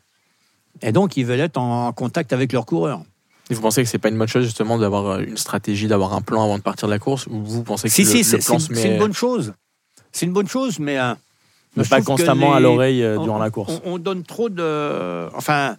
[0.83, 3.03] et donc ils veulent être en contact avec leurs coureurs.
[3.49, 6.15] Et vous pensez que c'est pas une bonne chose justement d'avoir euh, une stratégie, d'avoir
[6.15, 7.29] un plan avant de partir de la course?
[7.29, 8.93] Ou vous pensez que Si, le, si, le c'est plan c'est se une, c'est une
[8.95, 8.99] met...
[8.99, 9.55] bonne chose.
[10.11, 10.99] C'est une bonne chose, mais.
[10.99, 11.15] euh,
[11.77, 13.81] Je pas constamment à l'oreille euh, on- durant la course.
[13.85, 15.29] On, on donne trop de.
[15.35, 15.77] Enfin,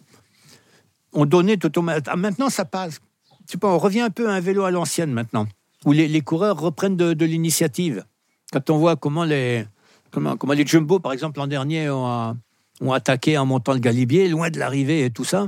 [1.13, 2.99] on donnait tout au- ah, Maintenant, ça passe.
[3.47, 5.45] Tu sais pas, on revient un peu à un vélo à l'ancienne maintenant,
[5.86, 8.03] où les, les coureurs reprennent de, de l'initiative.
[8.51, 9.65] Quand on voit comment les,
[10.12, 12.36] comment, comment les Jumbo, par exemple, l'an dernier, ont,
[12.81, 15.47] ont attaqué en montant le Galibier, loin de l'arrivée et tout ça,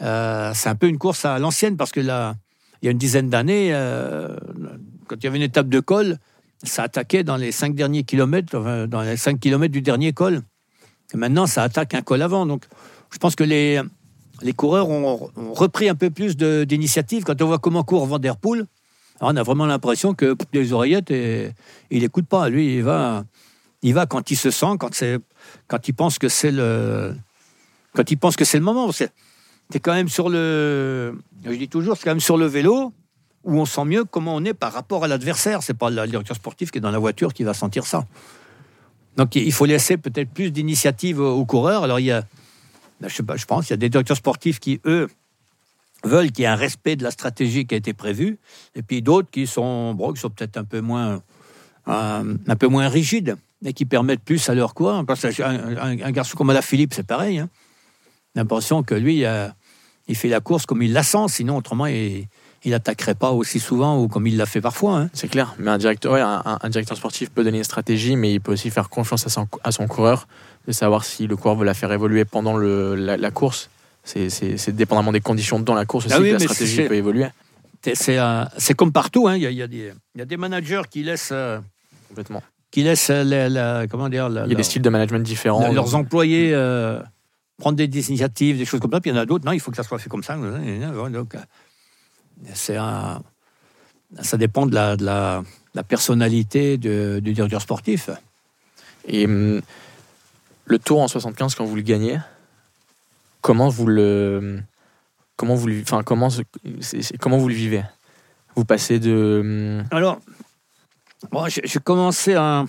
[0.00, 2.34] euh, c'est un peu une course à l'ancienne parce que là,
[2.82, 4.36] il y a une dizaine d'années, euh,
[5.06, 6.18] quand il y avait une étape de col,
[6.62, 10.42] ça attaquait dans les cinq derniers kilomètres, dans les cinq kilomètres du dernier col.
[11.14, 12.46] Maintenant, ça attaque un col avant.
[12.46, 12.64] Donc,
[13.12, 13.80] je pense que les,
[14.42, 17.24] les coureurs ont, repris un peu plus d'initiative.
[17.24, 18.66] Quand on voit comment court Van Der Poel,
[19.20, 21.50] on a vraiment l'impression que les oreillettes, et,
[21.90, 22.48] il n'écoute pas.
[22.48, 23.24] Lui, il va,
[23.82, 24.90] il va quand il se sent, quand,
[25.68, 27.14] quand il pense que c'est le,
[27.94, 28.90] quand il pense que c'est le moment.
[28.92, 32.92] C'est quand même sur le, je dis toujours, c'est quand même sur le vélo
[33.44, 35.62] où on sent mieux comment on est par rapport à l'adversaire.
[35.62, 38.06] C'est pas le directeur sportif qui est dans la voiture qui va sentir ça.
[39.16, 41.84] Donc il faut laisser peut-être plus d'initiative aux coureurs.
[41.84, 42.24] Alors il y a,
[43.00, 45.08] ben, je pense, il y a des directeurs sportifs qui eux
[46.04, 48.38] veulent qu'il y ait un respect de la stratégie qui a été prévue,
[48.74, 51.22] et puis d'autres qui sont, qui sont peut-être un peu moins,
[51.88, 56.54] euh, un peu moins rigides et qui permettent plus à leur que un, garçon comme
[56.60, 57.38] Philippe, c'est pareil.
[57.38, 57.48] Hein.
[58.34, 59.48] L'impression que lui, euh,
[60.06, 62.26] il fait la course comme il la sent, sinon autrement il,
[62.64, 64.98] il attaquerait pas aussi souvent ou comme il l'a fait parfois.
[64.98, 65.10] hein.
[65.12, 68.40] C'est clair, mais un directeur, ouais, un, directeur sportif peut donner une stratégie, mais il
[68.40, 70.26] peut aussi faire confiance à son, à son coureur,
[70.66, 73.68] de savoir si le coureur veut la faire évoluer pendant le, la, la course.
[74.02, 76.76] C'est- C'est c'est dépendamment des conditions dans la course aussi Ah oui, que la stratégie
[76.76, 77.26] c'est- peut évoluer
[77.82, 78.44] C'est- C'est euh,
[78.76, 79.28] comme partout.
[79.28, 79.36] hein.
[79.36, 81.58] Il y, y a des, il y a des managers qui laissent, euh,
[82.08, 82.42] complètement.
[82.70, 85.70] qui laissent euh, comment dire, la- Il y a des styles de management différents.
[85.72, 86.98] leurs employés euh,
[87.58, 89.00] prendre des initiatives, des choses comme ça.
[89.00, 90.34] Puis il y en a d'autres, non, il faut que ça soit fait comme ça.
[90.36, 91.38] Donc, euh,
[92.52, 93.22] c'est un-
[94.22, 95.42] ça dépend de la,
[95.88, 98.10] personnalité de- du directeur sportif.
[99.06, 99.60] Et hum,
[100.66, 102.18] le tour en 75, quand vous le gagnez,
[103.40, 104.60] comment vous le,
[105.36, 106.28] comment vous enfin comment,
[107.20, 107.82] comment vous le vivez?
[108.56, 109.40] Vous passez de,
[109.80, 110.20] hum, Alors,
[111.48, 112.64] j'ai j'ai commencé à,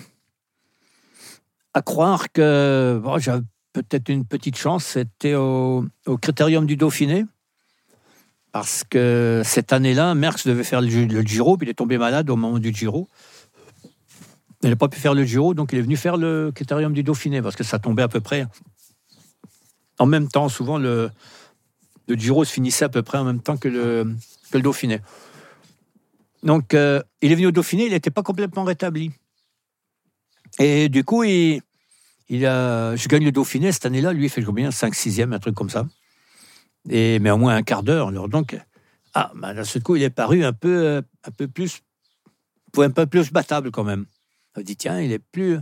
[1.74, 4.84] à croire que bon, j'avais peut-être une petite chance.
[4.84, 7.24] C'était au, au Critérium du Dauphiné.
[8.56, 11.98] Parce que cette année-là, Merckx devait faire le, Gi- le Giro, puis il est tombé
[11.98, 13.06] malade au moment du Giro.
[14.62, 17.02] Il n'a pas pu faire le Giro, donc il est venu faire le Critérium du
[17.02, 18.46] Dauphiné, parce que ça tombait à peu près
[19.98, 20.48] en même temps.
[20.48, 21.10] Souvent, le,
[22.08, 24.16] le Giro se finissait à peu près en même temps que le,
[24.50, 25.00] que le Dauphiné.
[26.42, 29.10] Donc, euh, il est venu au Dauphiné, il n'était pas complètement rétabli.
[30.58, 31.60] Et du coup, il,
[32.30, 34.14] il a, je gagne le Dauphiné cette année-là.
[34.14, 34.70] Lui, il fait combien?
[34.70, 35.86] 5 6e, un truc comme ça.
[36.88, 38.08] Et, mais au moins un quart d'heure.
[38.08, 38.56] Alors, donc,
[39.14, 41.80] ah, bah, d'un coup, il est paru un peu, euh, un peu plus,
[42.76, 44.06] un peu plus battable quand même.
[44.56, 45.58] On dit, tiens, il est plus,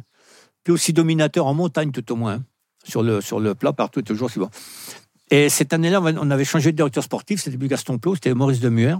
[0.62, 2.42] plus aussi dominateur en montagne, tout au moins.
[2.84, 4.30] Sur le, sur le plat, partout, toujours.
[5.30, 7.40] Et cette année-là, on avait changé de directeur sportif.
[7.40, 8.96] C'était plus Gaston Plot, c'était Maurice Demuer.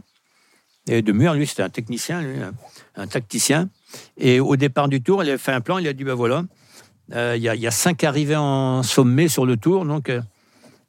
[0.87, 2.53] Et Demuer, lui, c'était un technicien,
[2.97, 3.69] un, tacticien.
[4.17, 6.45] Et au départ du tour, il a fait un plan, il a dit, ben voilà,
[7.13, 10.21] euh, il y a cinq arrivées en sommet sur le tour, donc euh,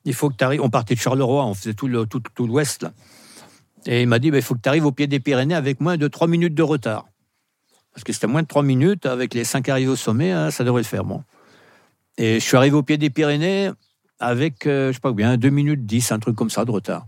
[0.06, 0.62] il faut que tu arrives.
[0.62, 2.86] On partait de Charleroi, on faisait tout le- tout, tout l'ouest.
[3.86, 5.80] Et il m'a dit, bah, il faut que tu arrives au pied des Pyrénées avec
[5.82, 7.06] moins de 3 minutes de retard.
[7.94, 10.64] Parce que c'était moins de 3 minutes, avec les 5 arrivées au sommet, hein, ça
[10.64, 11.04] devrait le faire.
[11.04, 11.24] Bon.
[12.18, 13.72] Et je suis arrivé au pied des Pyrénées
[14.20, 17.06] avec, euh, je sais pas bien, 2 minutes 10, un truc comme ça de retard.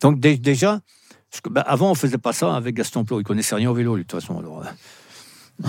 [0.00, 0.80] Donc dé- déjà,
[1.50, 4.02] bah, avant on faisait pas ça avec Gaston Plot, il connaissait rien au vélo, lui,
[4.04, 4.42] de toute façon.
[4.42, 4.64] euh.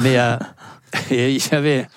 [0.01, 0.37] Mais euh,
[1.11, 1.87] il y avait,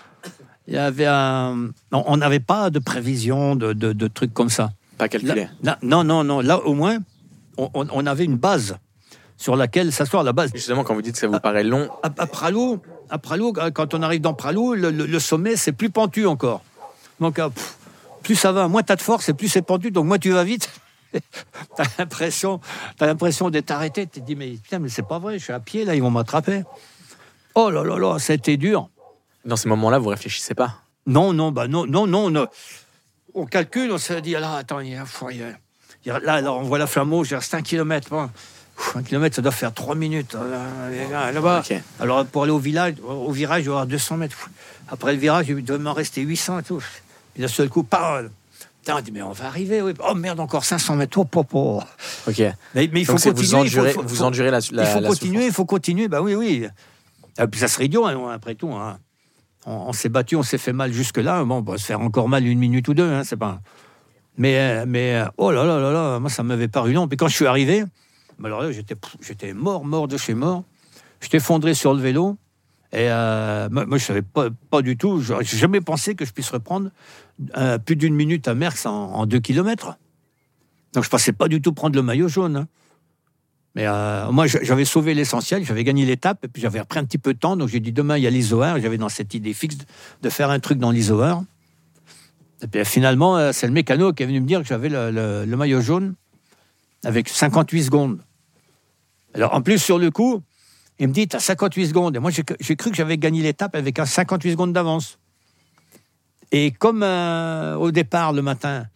[0.68, 4.70] il y avait un, on n'avait pas de prévision de, de, de trucs comme ça.
[4.98, 5.48] Pas calculé.
[5.62, 6.40] Là- non, non, non.
[6.40, 6.98] Là, au moins,
[7.58, 8.76] on, avait une base
[9.36, 10.22] sur laquelle s'asseoir.
[10.24, 10.50] La base.
[10.54, 13.94] Justement, quand vous dites que ça vous paraît long, À, à Pralou, à Pralou, quand
[13.94, 16.62] on arrive dans Pralou, le, le- le sommet, c'est plus pentu encore.
[17.20, 17.76] Donc, euh, pff,
[18.22, 19.90] plus ça va, moins tu as de force et plus c'est pentu.
[19.90, 20.68] Donc, moins tu vas vite.
[21.76, 22.60] t'as l'impression,
[22.98, 24.06] t'as l'impression d'être arrêté.
[24.06, 26.02] Tu te dis, mais putain, mais c'est pas vrai, je suis à pied, là, ils
[26.02, 26.62] vont m'attraper.
[27.54, 28.88] Oh là là là, c'était dur.
[29.46, 30.74] Dans ces moments-là, vous réfléchissez pas.
[31.06, 32.28] Non, non, bah non, non, non.
[33.34, 35.48] On, on calcule, on s'est dit, ah là, attends, il y a, il y a-
[36.04, 38.08] il y a- là, alors on voit la flamme rouge, il reste un kilomètre.
[38.10, 38.28] Bon.
[38.94, 40.34] Un kilomètre, ça doit faire trois minutes.
[40.34, 40.66] Là,
[41.10, 41.62] là, Là-bas.
[41.68, 41.76] Ok.
[42.00, 44.50] Alors pour aller au village, au virage, il doit y avoir 200 mètres.
[44.88, 46.82] Après le virage, il doit m'en rester 800 et tout.
[47.36, 48.30] Et d'un seul coup, parole.
[48.82, 49.94] Putain, on dit, mais on va arriver, oui.
[50.06, 51.16] Oh merde, encore 500 mètres.
[51.18, 51.82] Oh, po, po.
[52.28, 52.38] Ok.
[52.38, 53.32] Mais, mais il faut Donc continuer.
[53.46, 56.08] vous endurez, faut- vous endurez la, la il faut la continuer, il faut continuer.
[56.08, 56.66] Bah oui, oui.
[57.38, 58.70] Et puis ça serait idiot, hein, après tout.
[58.72, 58.98] hein.
[59.68, 61.44] On, s'est battu, on s'est fait mal jusque-là.
[61.44, 63.60] Bon, on va se faire encore mal une minute ou deux, hein, c'est pas.
[64.38, 67.08] Mais, euh, mais euh, oh là là là là, moi ça m'avait paru long.
[67.08, 67.84] Puis quand je suis arrivé,
[68.44, 70.62] alors j'étais, j'étais mort, mort de chez mort.
[71.20, 72.36] J'étais effondré sur le vélo.
[72.92, 75.20] Et euh, moi, je savais pas, pas du tout.
[75.20, 76.90] J'aurais jamais pensé que je puisse reprendre
[77.84, 79.98] plus d'une minute à Merckx en, en deux kilomètres.
[80.92, 82.56] Donc je pensais pas du tout prendre le maillot jaune.
[82.56, 82.68] hein.
[83.76, 87.18] Mais euh, moi, j'avais sauvé l'essentiel, j'avais gagné l'étape, et puis j'avais repris un petit
[87.18, 87.58] peu de temps.
[87.58, 88.80] Donc j'ai dit demain, il y a l'Isoar.
[88.80, 89.76] J'avais dans cette idée fixe
[90.22, 91.44] de faire un truc dans l'Isoar.
[92.62, 95.44] Et puis finalement, euh, c'est le mécano qui est venu me dire que j'avais le,
[95.44, 96.14] maillot jaune
[97.04, 98.18] avec 58 secondes.
[99.34, 100.40] Alors en plus, sur le coup,
[100.98, 102.16] il me dit T'as 58 secondes.
[102.16, 105.18] Et moi, j'ai cru que j'avais gagné l'étape avec un 58 secondes d'avance.
[106.50, 108.86] Et comme euh, au départ, le matin,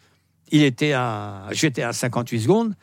[0.51, 2.75] il était à, j'étais à 58 secondes,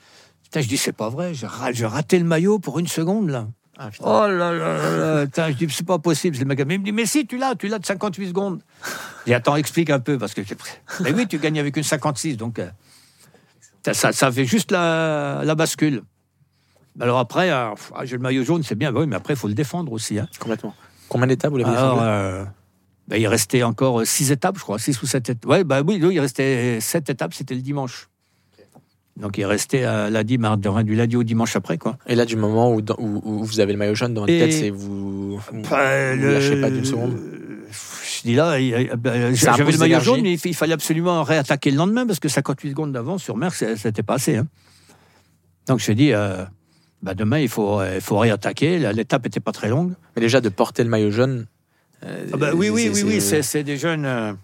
[0.47, 3.29] putain, je dis C'est pas vrai, j'ai ra- j'ai raté le maillot pour une seconde
[3.29, 3.47] là.
[3.79, 3.89] Ah.
[3.99, 6.35] Oh là là là là, je dis, c'est pas possible.
[6.37, 6.59] Le mec.
[6.65, 8.61] Mais il me dit, mais si, tu l'as, tu l'as de 58 secondes.
[9.27, 10.41] Dit, attends, explique un peu, parce que.
[11.01, 12.71] Mais oui, tu gagnes avec une 56, donc euh,
[13.93, 16.01] ça, fait juste la, la bascule.
[16.99, 19.37] Alors après, euh, ah, j'ai le maillot jaune, c'est bien, bah oui, mais après, il
[19.37, 20.17] faut le défendre aussi.
[20.17, 20.27] hein.
[20.39, 20.73] Complètement.
[21.07, 22.43] Combien d'étapes vous l'avez Alors, euh,
[23.07, 25.45] bah, il restait encore 6 étapes, je crois, 6 ou 7 étapes.
[25.45, 28.09] Ouais, bah oui, il restait 7 étapes, c'était le dimanche.
[29.19, 31.97] Donc il restait euh, lundi, mardi, du lundi au dimanche après, quoi.
[32.07, 34.39] Et là, du moment où, où- où vous avez le maillot jaune dans votre Et-
[34.39, 35.39] tête, c'est vous.
[35.69, 37.17] Bah, le- lâchez pas d'une seconde.
[37.69, 38.51] Je dis là,
[39.35, 42.19] Ça j'avais le maillot jaune, mais il, fa- il fallait absolument réattaquer le lendemain parce
[42.19, 44.37] que 58 secondes d'avance sur mer, c'est- c'était pas assez.
[44.37, 44.47] hein.
[45.67, 46.43] Donc je dis, euh,
[47.01, 48.77] bah, demain il faut, euh, il faut réattaquer.
[48.93, 49.93] L'étape était pas très longue.
[50.15, 51.47] Mais déjà, de porter le maillot jaune.
[52.05, 54.37] euh, Ah bah oui, oui, oui, oui, c'est c'est des jeunes.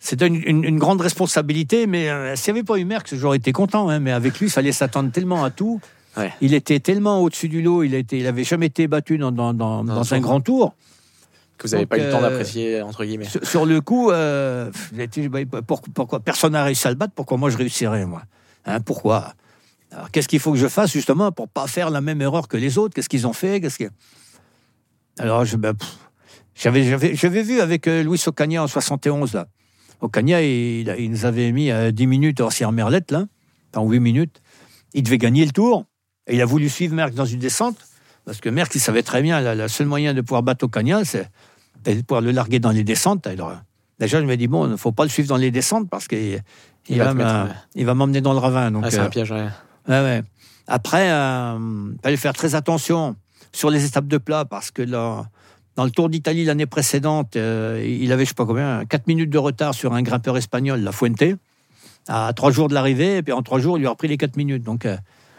[0.00, 3.38] C'est une, une- une grande responsabilité, mais euh, s'il n'y avait pas eu Merckx, j'aurais
[3.38, 3.88] été content.
[3.88, 5.80] hein, mais avec lui, il fallait s'attendre tellement à tout.
[6.16, 6.32] Ouais.
[6.40, 9.84] Il était tellement au-dessus du lot, il était, il jamais été battu dans, dans, dans-
[9.84, 10.74] Dans dans son un grand tour.
[11.58, 13.24] Que vous n'avez pas eu le temps euh, d'apprécier, entre guillemets.
[13.24, 14.70] Sur, sur le coup, euh,
[15.30, 18.22] bah, pour- pourquoi personne n'a réussi à le battre Pourquoi moi je réussirais moi
[18.64, 19.34] Hein, Pourquoi?
[19.90, 22.56] Alors qu'est-ce qu'il faut que je fasse justement pour pas faire la même erreur que
[22.56, 22.94] les autres?
[22.94, 23.60] Qu'est-ce qu'ils ont fait?
[23.60, 23.88] Qu'est-ce que
[25.18, 25.96] Alors je, ben, pff,
[26.54, 29.48] j'avais, j'avais, j'avais vu avec Louis Ocaña en 71 là.
[30.00, 33.26] Ocaña, il, il nous avait mis euh, 10 minutes hors Merlette là,
[33.74, 34.40] en 8 minutes.
[34.94, 35.84] Il devait gagner le tour
[36.26, 37.76] et il a voulu suivre Merckx dans une descente
[38.24, 41.28] parce que Merckx il savait très bien la seule moyen de pouvoir battre Ocaña, c'est
[41.84, 43.26] de pouvoir le larguer dans les descentes.
[43.26, 43.56] Alors,
[43.98, 46.06] déjà, je me dis, bon, il ne faut pas le suivre dans les descentes parce
[46.08, 46.42] qu'il
[46.88, 47.02] il
[47.74, 48.70] Il va m'emmener dans le ravin.
[48.70, 49.46] Donc, Ah, c'est euh, un piège, ouais.
[49.88, 50.22] ouais, ouais.
[50.66, 53.16] Après, il fallait faire très attention
[53.52, 55.26] sur les étapes de plat parce que là,
[55.78, 59.30] dans le Tour d'Italie l'année précédente, euh, il avait, je sais pas combien, 4 minutes
[59.30, 61.22] de retard sur un grimpeur espagnol, La Fuente,
[62.08, 64.16] à 3 jours de l'arrivée, et puis en 3 jours, il lui a repris les
[64.16, 64.64] 4 minutes.
[64.64, 64.96] Donc, euh,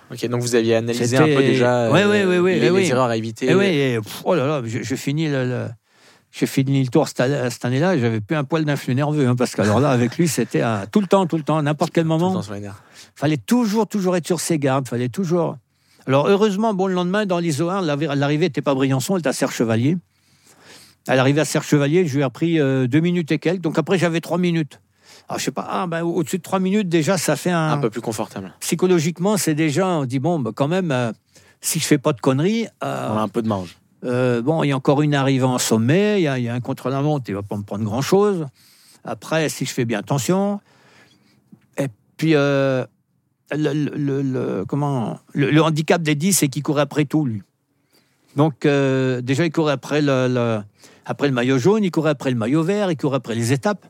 [0.10, 3.09] Ok, donc vous aviez analysé un peu déjà Ouais, euh, ouais, ouais, ouais, les, erreurs
[3.09, 3.49] à éviter.
[3.51, 5.68] et ouais, et, pff, oh là là, j'ai j'ai fini le, le-
[6.32, 9.36] j'ai fini le tour cette, année- cette année-là, j'avais plus un poil d'influx nerveux, hein,
[9.36, 10.63] parce qu'alors là, avec lui, c'était
[10.93, 12.32] tout le temps, tout le temps, à n'importe quel moment.
[12.61, 12.82] nerfs.
[13.13, 15.57] fallait toujours, toujours être sur ses gardes, fallait toujours.
[16.07, 19.34] Alors heureusement, bon, le lendemain, dans l'ISO1, l'arri- l'arrivée n'était pas Briançon, elle était à
[19.34, 19.97] Serre Chevalier.
[21.10, 23.80] À l'arrivée à Serre Chevalier, je lui ai repris euh, deux minutes et quelques, donc
[23.80, 24.80] après j'avais trois minutes.
[25.28, 27.72] Alors je sais pas, ah, ben, au-dessus de trois minutes, déjà, ça fait un.
[27.72, 28.53] Un peu plus confortable.
[28.60, 31.12] Psychologiquement, c'est déjà, on dit, bon, ben, quand même, euh,
[31.62, 33.76] si je fais pas de conneries, euh, On a un peu de marge.
[34.05, 36.49] euh, bon, il y a encore une arrivée en sommet, il y a, il y
[36.49, 38.45] a un contre-la-montre, il va pas me prendre grand-chose.
[39.03, 40.60] Après, si je fais bien attention.
[41.80, 41.88] Et
[42.18, 42.86] puis, le,
[43.51, 47.41] le- le- comment, le, le handicap d'Eddie, c'est qu'il courait après tout, lui.
[48.36, 50.62] Donc, euh, déjà, il courait après le-
[51.10, 53.84] après le maillot jaune, il courait après le maillot vert, il courait après les étapes.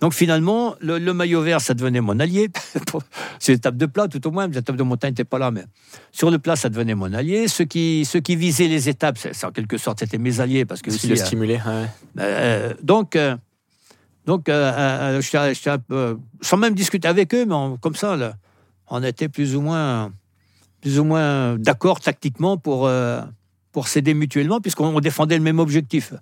[0.00, 2.50] Donc, finalement, le, le maillot vert, ça devenait mon allié.
[3.38, 5.52] Sur les étapes de plat, tout au moins, les étapes de montagne n'étaient pas là,
[5.52, 5.64] mais
[6.10, 7.46] sur le plat, ça devenait mon allié.
[7.46, 10.82] Ceux qui, ceux qui visaient les étapes, c'est, en quelque sorte, c'était mes alliés, parce
[10.82, 11.26] que aussi, le euh,
[11.82, 11.88] ouais.
[12.18, 13.36] euh, donc, euh,
[14.26, 15.76] donc euh, euh, j'étais- j'étais
[16.40, 18.34] sans même discuter avec eux, mais on- comme ça, là,
[18.88, 20.12] on était plus ou moins,
[20.80, 22.88] plus ou moins d'accord tactiquement pour,
[23.72, 26.14] pour s'aider mutuellement, puisqu'on on défendait le même objectif.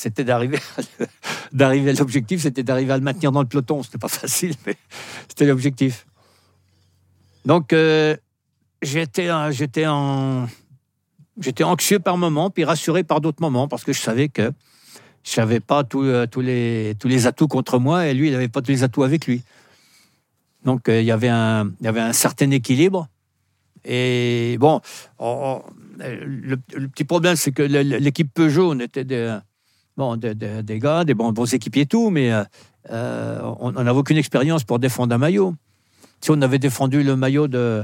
[0.00, 0.58] C'était d'arriver,
[1.52, 3.82] d'arriver à l'objectif, c'était d'arriver à le maintenir dans le peloton.
[3.82, 4.74] C'était pas facile, mais
[5.28, 6.06] c'était l'objectif.
[7.44, 8.16] Donc, euh,
[8.80, 10.48] j'étais, euh, j'étais en,
[11.38, 14.50] j'étais anxieux par moments, puis rassuré par d'autres moments, parce que je savais que
[15.22, 18.32] je n'avais pas tous euh, tous les, tous les atouts contre moi et lui, il
[18.32, 19.42] n'avait pas tous les atouts avec lui.
[20.64, 23.06] Donc, il, y avait un, y avait un certain équilibre.
[23.84, 24.80] Et bon,
[25.18, 25.62] on- on-
[25.98, 26.56] le,
[26.88, 29.04] petit problème, c'est que l'équipe Peugeot, on était
[30.16, 32.44] des, gars, des bons, équipiers tout, mais euh,
[32.90, 35.54] euh, on n'avait aucune expérience pour défendre un maillot.
[36.20, 37.82] Si on avait défendu le maillot de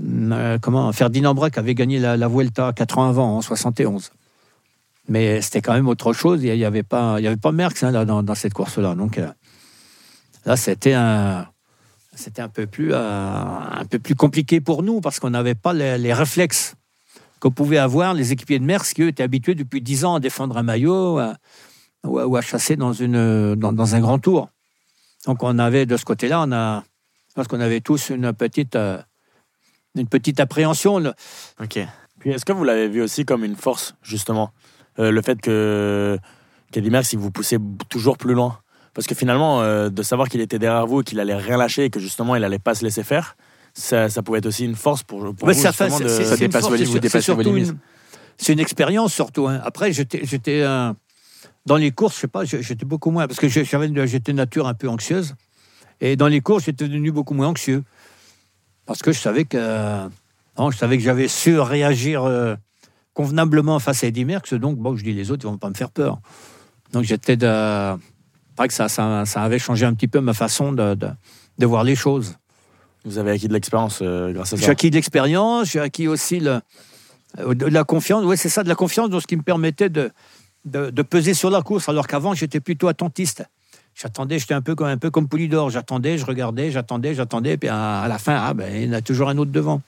[0.00, 4.10] euh, comment Ferdinand Braque avait gagné la, Vuelta quatre ans avant, en 71.
[5.08, 6.42] Mais c'était quand même autre chose.
[6.42, 8.94] Il n'y avait pas, il y avait pas Merckx hein, dans, cette course-là.
[8.94, 9.20] Donc
[10.46, 11.48] là, c'était un,
[12.14, 16.12] c'était un peu plus, un peu plus compliqué pour nous parce qu'on n'avait pas les
[16.12, 16.76] réflexes
[17.42, 20.20] que pouvaient avoir les équipiers de Merckx qui eux, étaient habitués depuis 10 ans à
[20.20, 21.34] défendre un maillot à-
[22.04, 24.48] ou, à, ou à chasser dans, une, dans, dans un grand tour.
[25.26, 26.84] Donc on avait de ce côté-là, on a,
[27.34, 28.98] parce qu'on avait tous une petite, euh,
[29.96, 31.02] une petite appréhension.
[31.60, 31.80] Ok.
[32.20, 34.52] Puis est-ce que vous l'avez vu aussi comme une force, justement
[35.00, 36.18] Euh, Le fait que
[36.70, 38.58] qu'Eddie Merckx, il vous poussait toujours plus loin?
[38.94, 41.84] Parce que finalement, euh, de savoir qu'il était derrière vous et qu'il allait rien lâcher
[41.86, 43.36] et que justement, il allait pas se laisser faire,
[43.74, 46.62] ça, ça pouvait être aussi une force pour, pour vous, ça fait- de- Ça dépasse
[46.62, 47.78] force, vous dépassez vos une-
[48.38, 49.46] C'est une expérience surtout.
[49.48, 49.60] hein.
[49.64, 50.22] Après, j'étais,
[50.62, 50.92] euh,
[51.66, 54.88] dans les courses, je sais pas, j'étais beaucoup moins parce que j'étais nature un peu
[54.88, 55.34] anxieuse.
[56.00, 57.84] Et dans les courses, j'étais devenu beaucoup moins anxieux
[58.86, 60.08] parce que je savais que, euh,
[60.58, 62.56] non, je savais que j'avais su réagir euh,
[63.14, 64.54] convenablement face à Eddie Merckx.
[64.54, 66.18] Donc, bon, je dis les autres, ils vont pas me faire peur.
[66.92, 67.94] Donc, j'étais de,
[68.66, 71.08] que ça, ça, ça avait changé un petit peu ma façon de, de,
[71.58, 72.36] de voir les choses.
[73.04, 74.70] Vous avez acquis de l'expérience euh, grâce à J'ai ça.
[74.72, 76.60] acquis de l'expérience, j'ai acquis aussi le,
[77.40, 78.24] euh, de la confiance.
[78.24, 80.10] Oui, c'est ça, de la confiance, dans ce qui me permettait de,
[80.64, 83.44] de, de peser sur la course, alors qu'avant, j'étais plutôt attentiste.
[83.94, 85.68] J'attendais, j'étais un peu comme, un peu comme Poulidor.
[85.70, 88.92] J'attendais, je regardais, j'attendais, j'attendais, puis à, à la fin, ah, ben, il y en
[88.94, 89.82] a toujours un autre devant.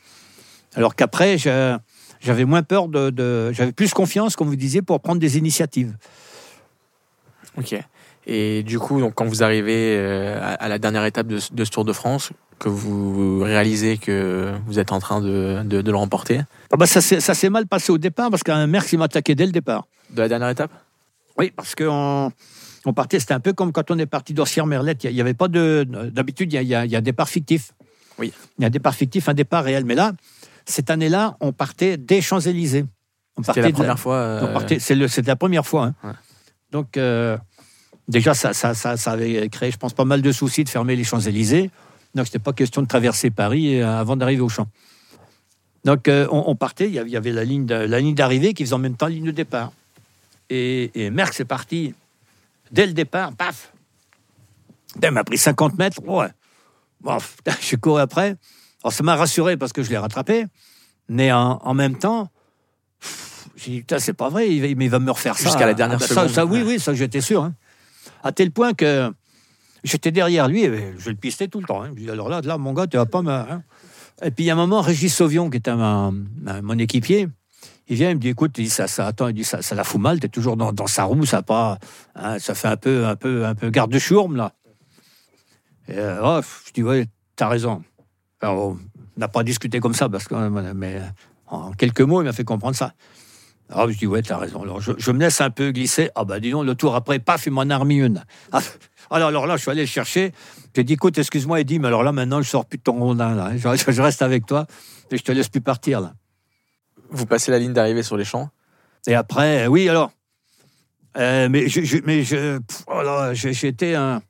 [0.75, 3.11] Alors qu'après, j'avais moins peur de.
[3.11, 5.97] de- j'avais plus confiance, comme vous disiez, pour prendre des initiatives.
[7.57, 7.77] Ok.
[8.27, 11.65] Et du coup, donc, quand vous arrivez euh, à, la dernière étape de, ce- de
[11.65, 15.91] ce Tour de France, que vous réalisez que vous êtes en train de, de- de
[15.91, 16.41] le remporter,
[16.73, 19.53] Ah ben, ça s'est mal passé au départ, parce qu'un Merckx, il m'attaquait dès le
[19.53, 19.87] départ.
[20.11, 20.71] de la dernière étape?
[21.37, 22.31] Oui, parce qu'on
[22.87, 25.05] on partait, c'était un peu comme quand on est parti d'Orsières-Merlette.
[25.05, 25.85] Il n'y avait pas de.
[26.13, 27.73] D'habitude, il y a, y y un départ fictif.
[28.19, 28.33] Oui.
[28.59, 29.85] Il y a un départ fictif, un départ réel.
[29.85, 30.13] Mais là,
[30.65, 32.85] cette année-là, on partait des Champs-Élysées.
[33.45, 34.39] C'était la de- première fois.
[34.43, 35.87] on euh, C'était la première fois.
[35.87, 35.95] hein.
[36.05, 36.13] Ouais.
[36.71, 37.37] Donc, euh,
[38.09, 40.97] déjà, ça, ça, ça, ça avait créé, je pense, pas mal de soucis de fermer
[40.97, 41.71] les Champs-Élysées.
[42.15, 44.69] Donc, c'était pas question de traverser Paris euh, avant d'arriver au champ.
[45.85, 48.65] Donc, euh, on, on partait, il y avait- la ligne de- la ligne d'arrivée qui
[48.65, 49.73] faisait en même temps la ligne de départ.
[50.51, 51.95] Et, et Merckx est parti
[52.71, 53.73] dès le départ, paf
[54.95, 56.29] Putain, Il m'a pris 50 mètres, ouais.
[57.01, 58.37] Bon, putain, je suis couru après.
[58.83, 60.47] Alors, ça m'a rassuré parce que je l'ai rattrapé.
[61.09, 62.31] Mais en, en même temps,
[63.57, 65.45] j'ai dit, putain, c'est pas vrai, il va, mais il va me refaire ça.
[65.45, 66.29] Jusqu'à la dernière Ah, bah, ça, seconde.
[66.31, 67.43] ça, oui, oui, ça, j'étais sûr.
[67.43, 67.55] hein.
[68.25, 69.13] À tel point que
[69.85, 71.83] j'étais derrière lui, et je le pistais tout le temps.
[71.83, 71.91] hein.
[71.95, 73.31] Je dis, alors là, là, mon gars, tu vas pas me.
[73.31, 73.63] hein.
[74.23, 76.11] Et puis, il y a un moment, Régis Sauvion, qui était ma-
[76.63, 77.29] mon équipier,
[77.89, 79.75] il vient, il me dit, écoute, il dit, ça, ça, attends, il dit, ça, ça
[79.75, 81.79] la fout mal, t'es toujours dans, sa roue, ça pas,
[82.15, 84.53] hein, ça fait un peu, un peu, un peu garde-chourme, là.
[85.89, 87.07] Et, euh, oh, je dis, ouais,
[87.37, 87.83] t'as raison.
[88.43, 88.79] On
[89.19, 91.03] n'a pas discuté comme ça, parce que, euh, mais
[91.47, 92.95] en quelques mots, il m'a fait comprendre ça.
[93.71, 94.63] Alors, je dis, ouais, t'as raison.
[94.63, 96.11] Alors, je, je me laisse un peu glisser.
[96.15, 98.25] Ah, bah, dis donc, le tour après, paf, il m'en a remis une.
[98.53, 98.61] Ah,
[99.11, 100.33] alors, alors là, je suis allé le chercher.
[100.77, 102.99] J'ai dit, écoute, excuse-moi, il dit, mais alors là, maintenant, je sors plus de ton
[102.99, 103.53] rondin, là.
[103.57, 104.67] Je, je reste avec toi
[105.11, 106.15] et je te laisse plus partir, là.
[107.11, 108.51] Vous passez la ligne d'arrivée sur les champs?
[109.07, 110.11] Et après, oui, alors.
[111.17, 112.25] Euh, mais je, je- mais
[112.89, 113.03] oh
[113.35, 114.21] j'étais un,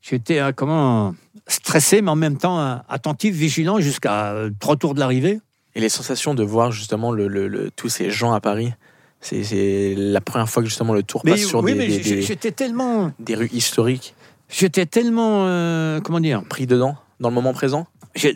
[0.00, 1.16] j'étais un, comment,
[1.48, 5.40] stressé, mais en même temps un, attentif, vigilant jusqu'à euh, trois tours de l'arrivée.
[5.74, 8.72] Et les sensations de voir justement le, le- le- tous ces gens à Paris,
[9.20, 12.52] c'est la première fois que justement le tour Mais passe sur oui, des, mais des-
[12.52, 14.14] tellement, des rues historiques.
[14.48, 17.86] j'étais tellement, euh, comment dire, Pris dedans, dans le moment présent?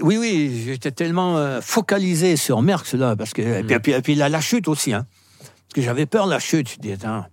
[0.00, 3.92] Oui, oui, j'étais tellement euh, focalisé sur Merckx là, parce que et puis, et puis,
[3.92, 5.04] et puis la, la chute aussi, hein,
[5.40, 6.70] parce que j'avais peur de la chute.
[6.70, 7.26] Je dis, attends,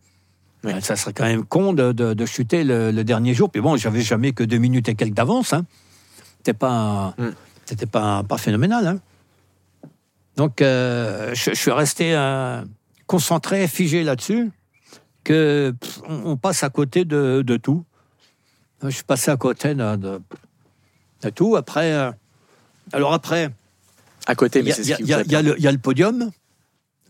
[0.66, 0.74] Oui.
[0.74, 3.50] euh, ça serait quand même con de, de- de chuter le, le dernier jour.
[3.50, 5.54] Puis bon, j'avais jamais que deux minutes et quelques d'avance.
[5.54, 5.66] Hein.
[6.40, 7.28] C'était pas, Mm.
[7.66, 8.88] c'était pas, pas phénoménal.
[8.88, 9.00] Hein.
[10.36, 12.64] Donc, euh, je, je suis resté euh,
[13.08, 14.52] concentré, figé là-dessus,
[15.24, 17.86] que pff, on, on passe à côté de, de tout.
[18.82, 20.22] Je suis passé à côté de, de,
[21.22, 21.56] de tout.
[21.56, 22.12] Après, euh,
[22.92, 23.50] alors après,
[24.26, 26.32] À côté, il mais y, y y y a le- podium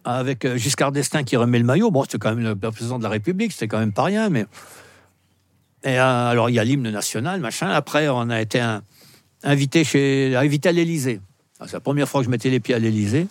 [0.06, 1.90] avec euh, Giscard d'Estaing qui remet le maillot.
[1.92, 4.46] Bon, c'était quand même le président de la République, c'était quand même pas rien, mais.
[5.86, 7.70] Et euh, alors, il y a l'hymne national, machin.
[7.70, 8.84] Après, on a été un-
[9.44, 11.20] invité, chez, invité à l'Élysée.
[11.64, 13.28] Ah, C'est la première fois que je mettais les pieds à l'Élysée.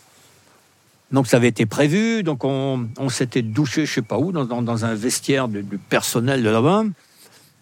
[1.11, 2.23] Donc, ça avait été prévu.
[2.23, 6.85] Donc, on, s'était douché, je sais pas où, dans, un vestiaire du, personnel de là-bas.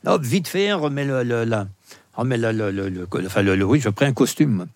[0.07, 1.23] Hop, vite fait, on remet le.
[1.25, 4.67] le- le, enfin, le- oui, je prends un costume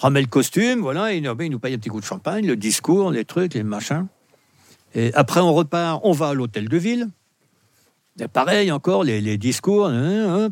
[0.00, 3.10] remet le costume, voilà, il, il nous paye un petit coup de champagne, le discours,
[3.10, 4.06] les trucs, les machins.
[4.94, 7.08] Et après, on repart, on va à l'hôtel de ville.
[8.18, 9.86] Et pareil, encore, les, discours.
[9.88, 10.48] hein, hein.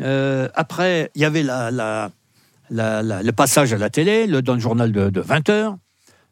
[0.00, 2.10] Euh, après, il y avait la-
[2.70, 5.76] le passage à la télé, le, dans le journal de, de 20 heures.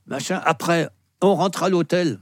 [0.07, 0.41] Machin.
[0.45, 0.89] Après,
[1.21, 2.19] on rentre à l'hôtel.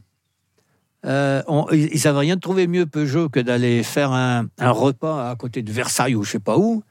[1.04, 1.42] Euh,
[1.72, 5.70] ils n'avaient rien trouvé mieux, Peugeot, que d'aller faire un, un repas à côté de
[5.70, 6.82] Versailles ou je sais pas où.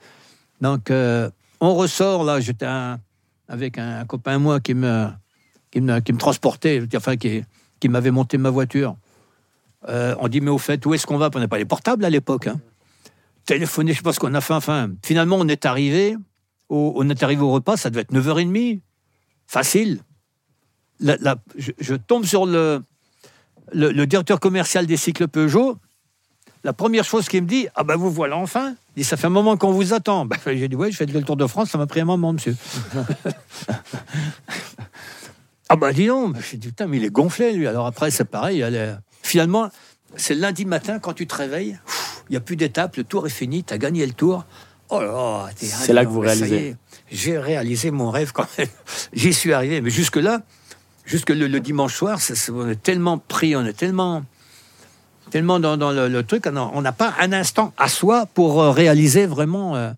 [0.62, 3.00] Donc, euh, on ressort, là, j'étais un-
[3.48, 5.08] avec un, copain à moi qui me,
[5.72, 7.44] qui me, transportait, enfin, qui,
[7.80, 8.96] qui m'avait monté ma voiture.
[9.90, 11.30] Euh, on dit, mais au fait, où est-ce qu'on va?
[11.34, 12.48] On n'a pas les portables à l'époque.
[12.48, 12.60] Hein.
[13.46, 14.54] Téléphoner, je sais pas ce qu'on a fait.
[15.04, 16.16] Finalement, on est arrivé
[16.76, 18.82] on est arrivé au repas, ça devait être 9h30.
[19.48, 20.00] Facile.
[21.00, 22.84] Je, je tombe sur le,
[23.74, 25.78] directeur commercial des cycles Peugeot.
[26.64, 28.76] La première chose qu'il me dit, ah ben vous voilà enfin.
[28.96, 30.26] Il dit, ça fait un moment qu'on vous attend.
[30.26, 32.32] Ben, J'ai dit, ouais, je fais le Tour de France, ça m'a pris un moment,
[32.32, 32.56] monsieur.
[35.70, 36.38] ah ben dis donc.
[36.50, 37.68] J'ai dit, putain, mais il est gonflé, lui.
[37.68, 38.64] Alors après, c'est pareil.
[39.22, 39.70] Finalement,
[40.16, 41.78] c'est lundi matin, quand tu te réveilles,
[42.30, 44.46] il n'y a plus d'étape, le tour est fini, tu as gagné le tour.
[44.96, 46.76] Oh là là, C'est là que vous réalisez.
[47.12, 48.68] J'ai réalisé mon rêve quand même.
[49.14, 49.82] J'y suis arrivé.
[49.82, 50.42] Mais jusque-là,
[51.06, 52.20] jusque le, le dimanche soir,
[52.54, 54.24] on est tellement pris, on est tellement,
[55.32, 58.72] tellement dans, dans le, le truc, on n'a pas un instant à soi pour euh,
[58.72, 59.92] réaliser vraiment euh,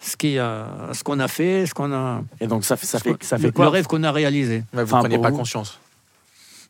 [0.00, 2.98] ce qui, euh, ce qu'on a fait, ce qu'on a, Et donc ça fait, ça
[2.98, 4.64] fait, ça quoi le rêve qu'on a réalisé.
[4.74, 5.38] Ouais, vous Enfin, prenez pas vous.
[5.38, 5.78] conscience.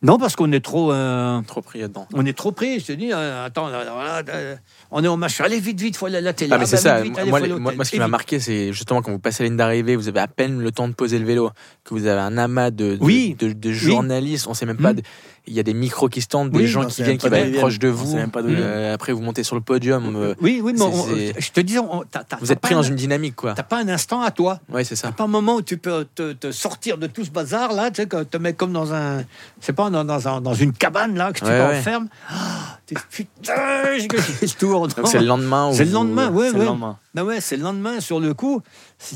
[0.01, 2.05] Non, parce qu'on est trop, euh, Trop pris dedans.
[2.13, 2.79] on est trop pris.
[2.79, 4.55] Je te dis, euh, attends, là, voilà, euh,
[4.97, 5.43] on est au machin.
[5.43, 6.51] Allez vite, vite, faut aller à la télé.
[6.53, 7.01] Ah, mais c'est bah, ça.
[7.01, 9.57] vite, vite, allez, moi, ce qui m'a marqué, c'est justement quand vous passez la ligne
[9.57, 11.51] d'arrivée, vous avez à peine le temps de poser le vélo,
[11.83, 13.35] que vous avez un amas de, de, Oui.
[13.37, 14.47] de- de journalistes.
[14.47, 14.93] On sait même pas.
[14.93, 14.97] Mm.
[14.97, 15.01] de-
[15.47, 17.35] Il y a des micros qui se tendent, des Oui, gens qui viennent, qui vont
[17.35, 18.15] être proches de vous.
[18.15, 20.15] même pas Euh, après, vous montez sur le podium.
[20.15, 21.05] euh, Oui, oui, mais on-
[21.37, 22.03] je te dis, on-
[22.41, 23.53] Vous êtes pris dans un- une dynamique, quoi.
[23.53, 24.59] T'as pas un instant à toi.
[24.73, 25.09] Ouais, c'est ça.
[25.09, 27.91] T'as pas un moment où tu peux te, te sortir de tout ce bazar là,
[27.91, 29.23] tu sais, que te mets comme dans un,
[29.61, 32.07] c'est pas dans, dans, un- dans une cabane là que tu t'enfermes.
[32.27, 32.79] Ah,
[33.11, 33.53] putain,
[33.99, 34.23] j'ai gagné
[34.87, 35.71] Donc c'est le lendemain.
[35.73, 36.59] C'est le lendemain, ouais, C'est ouais.
[36.59, 36.97] le lendemain.
[37.13, 38.61] Ben ouais, c'est le lendemain sur le coup.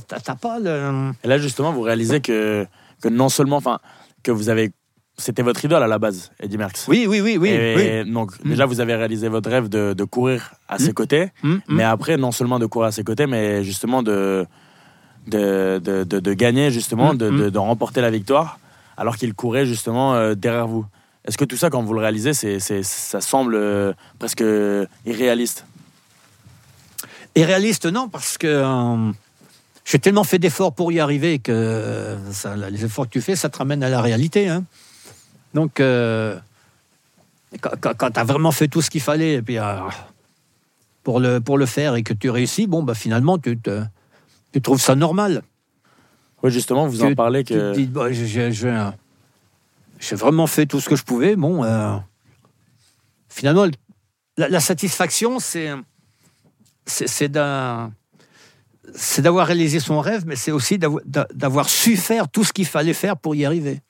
[0.08, 1.12] T'as t'as pas le.
[1.24, 2.66] Et là, justement, vous réalisez que,
[3.02, 3.80] que non seulement, enfin,
[4.24, 4.72] que vous avez.
[5.18, 6.88] C'était votre idole à la base, Eddie Merckx.
[6.88, 7.50] Oui, oui, oui, oui.
[7.50, 8.12] Et oui.
[8.12, 8.50] donc, Mm.
[8.52, 10.94] déjà, vous avez réalisé votre rêve de, de courir à ses Mm.
[10.94, 11.32] côtés.
[11.44, 11.76] Hum, hum.
[11.76, 14.46] Mais après, non seulement de courir à ses côtés, mais justement de,
[15.28, 17.38] de, de, de- gagner, justement, Mm, de, mm.
[17.38, 18.60] de- de remporter la victoire,
[18.98, 20.86] alors qu'il courait justement euh, derrière vous.
[21.26, 24.44] Est-ce que tout ça, quand vous le réalisez, c'est, c'est- ça semble euh, presque
[25.06, 25.66] irréaliste?
[27.36, 29.12] Et réaliste, non, parce que euh,
[29.86, 33.36] j'ai tellement fait d'efforts pour y arriver que euh, ça, les efforts que tu fais,
[33.36, 34.48] ça te ramène à la réalité.
[34.50, 34.64] hein.
[35.54, 36.38] Donc, euh,
[37.62, 39.76] quand, tu as vraiment fait tout ce qu'il fallait et puis, euh,
[41.04, 43.84] pour, le, pour le faire et que tu réussis, bon, bah, finalement, tu, te,
[44.54, 45.44] tu trouves ça normal.
[46.44, 47.72] Oui, justement, vous en Tu- parlez Tu que.
[47.72, 48.52] te dis, bah, j'ai-
[50.00, 51.36] j'ai vraiment fait tout ce que je pouvais.
[51.36, 51.96] Bon, euh,
[53.28, 53.66] finalement,
[54.38, 55.70] la, la satisfaction, c'est
[56.86, 57.86] c'est d'avoir
[59.46, 62.94] réalisé son rêve, mais c'est aussi d'avo- d'a- d'avoir su faire tout ce qu'il fallait
[62.96, 63.82] faire pour y arriver.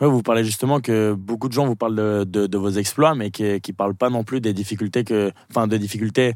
[0.00, 3.14] Ouais, vous parlez justement que beaucoup de gens vous parlent de, de- de vos exploits,
[3.14, 6.34] mais qui ne parlent pas non plus des difficultés que, enfin, des difficultés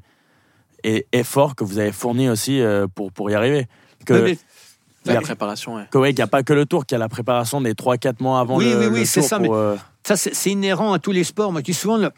[0.82, 3.66] et efforts que vous avez fournis aussi euh, pour, pour y arriver.
[4.06, 4.38] Que, Ouais, mais-
[5.04, 5.84] La préparation, ouais.
[5.90, 7.74] que, ouais, qu'il n'y a pas que le tour, qu'il y a la préparation des
[7.74, 9.76] 3-4 mois avant Oui, le, oui, oui, le c'est tour ça, pour, euh,
[10.06, 11.50] Ça, c'est c'est inhérent à tous les sports.
[11.52, 12.10] Moi, dis souvent, le-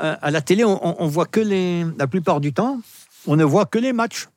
[0.00, 1.84] euh, à la télé, on, on- on voit que les.
[1.98, 2.78] La plupart du temps,
[3.26, 4.28] on ne voit que les matchs.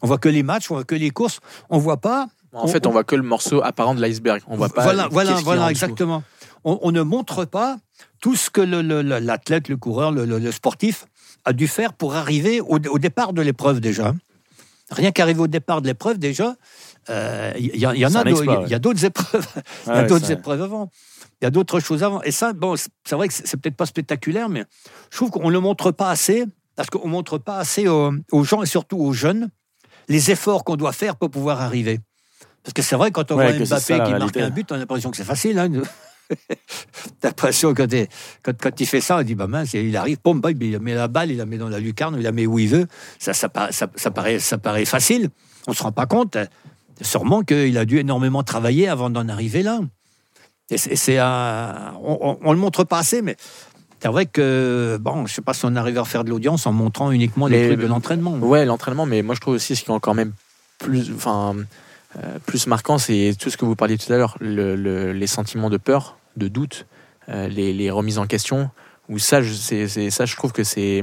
[0.00, 1.40] On voit que les matchs, on voit que les courses.
[1.68, 2.26] On voit pas.
[2.54, 4.42] En fait, on voit que le morceau apparent de l'iceberg.
[4.46, 4.82] On voit pas.
[4.82, 6.22] Voilà, voilà, voilà, exactement.
[6.64, 7.76] On, on ne montre pas
[8.20, 11.06] tout ce que le- le- le- l'athlète, le, coureur, le, le- le sportif
[11.44, 14.14] a dû faire pour arriver au, au départ de l'épreuve déjà.
[14.90, 16.54] rien qu'arriver au départ de l'épreuve, déjà,
[17.08, 19.46] il y, en a, il y d'autres épreuves.
[19.86, 20.90] Il y a d'autres épreuves avant.
[21.40, 22.22] Il y a d'autres choses avant.
[22.22, 24.64] Et ça, bon, c'est vrai que c'est peut-être pas spectaculaire, mais
[25.10, 26.44] je trouve qu'on ne le montre pas assez,
[26.76, 29.50] parce qu'on ne montre pas assez aux, aux gens et surtout aux jeunes
[30.08, 31.98] les efforts qu'on doit faire pour pouvoir arriver.
[32.62, 34.70] Parce que c'est vrai, quand on Ouais, voit ça, Mbappé la qui marque un but,
[34.70, 35.58] on a l'impression que c'est facile.
[35.58, 35.68] Hein.
[37.20, 38.08] T'as l'impression que t'es-
[38.42, 41.08] quand, quand il fait ça, on dit bah mince, il arrive, pom, il met la
[41.08, 42.86] balle, il la met dans la lucarne, il la met où il veut.
[43.18, 45.28] Ça, ça, paraît- ça, ça paraît, ça paraît facile.
[45.66, 46.36] On se rend pas compte.
[47.00, 49.80] Sûrement qu'il a dû énormément travailler avant d'en arriver là.
[50.70, 53.36] Et c'est, un- on, on le montre pas assez, mais
[54.00, 56.72] c'est vrai que bon, je sais pas si on arrive à faire de l'audience en
[56.72, 58.32] montrant uniquement les trucs de l'entraînement.
[58.36, 60.32] Ouais, l'entraînement, mais moi je trouve aussi ce qui est encore même
[60.78, 61.56] plus, enfin,
[62.22, 65.26] euh, plus marquant, c'est tout ce que vous parliez tout à l'heure, le- le- les
[65.26, 66.86] sentiments de peur, de doute,
[67.28, 68.70] euh, les, les remises en question.
[69.08, 71.02] Où ça, je, ça, je trouve que c'est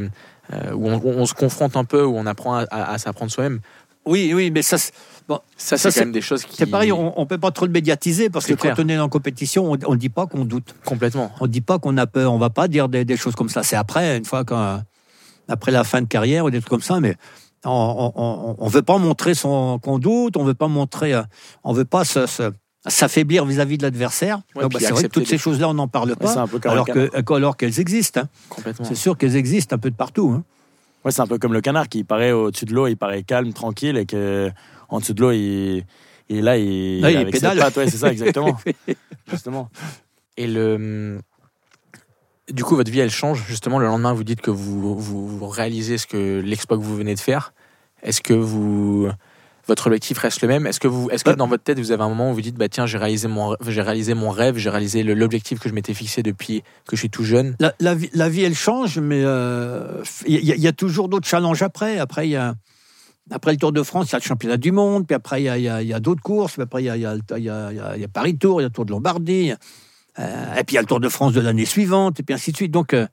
[0.54, 3.32] euh, où on, on se confronte un peu, où on apprend à, à- à s'apprendre
[3.32, 3.60] soi-même.
[4.06, 4.78] Oui, oui, mais ça,
[5.58, 6.56] c'est- Ça, Ça, c'est c'est- quand même des choses qui.
[6.58, 6.92] c'est pareil.
[6.92, 8.76] On, on peut pas trop le médiatiser parce que clair.
[8.76, 10.74] quand on est en compétition, on, on dit pas qu'on doute.
[10.86, 11.32] Complètement.
[11.40, 13.64] On dit pas qu'on a peur, on va pas dire des, des choses comme ça.
[13.64, 14.82] C'est après, une fois quand,
[15.48, 17.16] après la fin de carrière ou des trucs comme ça, mais
[17.66, 21.22] on, on veut pas montrer son qu'on doute, on veut pas montrer, euh,
[21.64, 22.04] on veut pas
[22.88, 24.40] s'affaiblir vis-à-vis de l'adversaire.
[24.56, 26.72] Ouais, bah, c'est vrai que toutes ces choses-là, on n'en parle Ouais, pas, peu comme
[27.38, 28.22] alors qu'elles existent.
[28.22, 28.72] hein.
[28.84, 30.34] C'est sûr qu'elles existent un peu de partout.
[30.38, 30.44] hein.
[31.06, 33.54] Ouais, c'est un peu comme le canard qui paraît au-dessus de l'eau, il paraît calme,
[33.54, 34.52] tranquille, et que
[34.90, 35.84] en dessous de l'eau, il,
[36.30, 37.60] il est là, il, Là, il avec ses pédale.
[37.60, 38.58] pattes, ouais, c'est ça, exactement.
[39.32, 39.70] Justement.
[40.38, 41.20] Et le.
[42.52, 43.44] Du coup, votre vie, elle change.
[43.48, 46.96] Justement, le lendemain, vous dites que vous, vous, vous réalisez ce que l'exploit que vous
[46.96, 47.54] venez de faire.
[48.02, 49.08] Est-ce que vous.
[49.68, 50.66] Votre objectif reste le même?
[50.66, 51.36] Est-ce que, vous, est-ce que Euh.
[51.36, 53.56] dans votre tête, vous avez un moment où vous dites bah, Tiens, j'ai réalisé, mon,
[53.68, 57.02] j'ai réalisé mon rêve, j'ai réalisé le- l'objectif que je m'étais fixé depuis que je
[57.02, 57.56] suis tout jeune?
[57.60, 60.72] La, la vie, la vie, elle change, mais euh, il y, a- il y a
[60.74, 62.00] toujours d'autres challenges après.
[62.00, 62.56] Après, il y a,
[63.32, 65.46] après le Tour de France, il y a le championnat du monde, puis après, il
[65.62, 68.02] y a, d'autres courses, puis après, il y a, a, a- il y a- il
[68.02, 69.54] y a Paris Tour, il y a le Tour de Lombardie,
[70.20, 72.34] euh, et puis il y a le Tour de France de l'année suivante, et puis
[72.34, 72.72] ainsi de suite.
[72.72, 73.08] Donc, euh,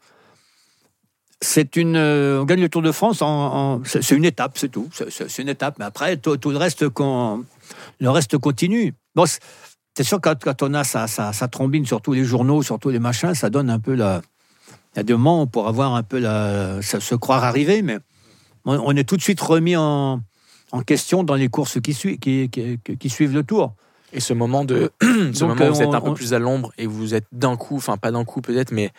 [1.43, 3.23] c'est une, euh, on gagne le Tour de France,
[3.85, 4.89] c'est une étape, c'est tout.
[4.93, 8.95] C'est- une étape, mais après, tout, le reste, le reste continue.
[9.14, 9.41] Bon, c'est-
[10.03, 13.35] sûr quand, quand on a sa, trombine sur tous les journaux, sur tous les machins,
[13.35, 14.23] ça donne un peu la.
[14.95, 17.99] Il y a des moments pour avoir un peu la, se croire arrivé, mais
[18.67, 20.21] on, on est tout de suite remis en,
[20.73, 23.73] en question dans les courses qui, qui, qui, qui- qui suivent le Tour.
[24.12, 25.07] Et ce moment, de, ce
[25.41, 27.25] Donc, moment où vous euh, êtes un peu on- plus à l'ombre et vous êtes
[27.33, 28.91] d'un coup, enfin pas d'un coup peut-être, mais,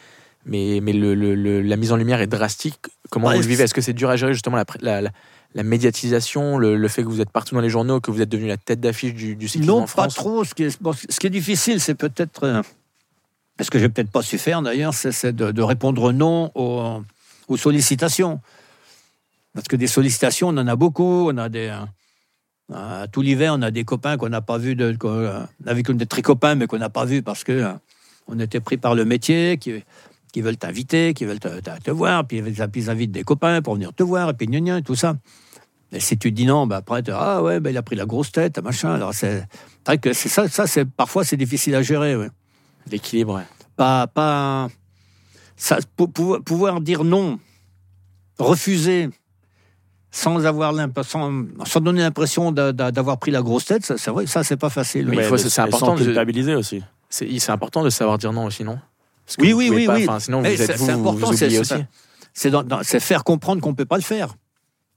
[0.46, 2.80] mais, mais le, le- le- la mise en lumière est drastique.
[3.10, 3.64] Comment Ouais, vous le vivez?
[3.64, 5.12] Est-ce que c'est dur à gérer justement la, pré- la, la-
[5.56, 8.48] la médiatisation, le, fait que vous êtes partout dans les journaux, que vous êtes devenu
[8.48, 10.16] la tête d'affiche du, du cyclisme Non, en pas France?
[10.16, 10.44] trop.
[10.44, 12.44] Ce qui est, bon, ce qui est difficile, c'est peut-être.
[12.44, 12.62] euh,
[13.62, 17.02] ce que j'ai peut-être pas su faire d'ailleurs, c'est c'est de, de répondre non aux,
[17.48, 18.40] aux sollicitations.
[19.58, 21.32] Parce que des sollicitations, on en a beaucoup.
[21.32, 21.74] On a des.
[22.72, 26.06] euh, tout l'hiver, on a des copains qu'on n'a pas vus, de, euh, avec des
[26.06, 27.72] très copains, mais qu'on n'a pas vus parce que euh,
[28.28, 29.84] on était pris par le métier, qui,
[30.32, 33.74] qui veulent t'inviter, qui veulent te, te- te voir, puis ils invitent des copains pour
[33.74, 35.16] venir te voir, et puis gna gna, et tout ça.
[35.92, 38.06] Et si tu dis non, bah après, tu ah ouais, bah, il a pris la
[38.06, 38.94] grosse tête, machin.
[38.94, 39.44] Alors c'est
[39.88, 42.16] vrai que c'est ça, ça c'est parfois c'est difficile à gérer.
[42.16, 42.30] Ouais.
[42.92, 43.42] L'équilibre.
[43.76, 44.68] Pas, pas,
[45.56, 47.40] ça, pour, pouvoir- pouvoir dire non,
[48.38, 49.10] refuser,
[50.18, 54.10] sans avoir sans, sans donner l'impression d'a- d'a- d'avoir pris la grosse tête, ça, c'est
[54.12, 55.06] vrai, ça c'est pas facile.
[55.08, 55.24] Mais oui.
[55.24, 56.82] il faut- mais c'est important de- culpabiliser aussi.
[57.10, 58.80] C'est important de savoir dire non aussi, non?
[59.26, 60.08] Parce que Oui, oui, oui, pas- oui.
[60.20, 61.74] Sinon, Mais vous êtes vous, important, oubliez aussi.
[62.34, 64.36] C'est faire comprendre qu'on peut pas le faire,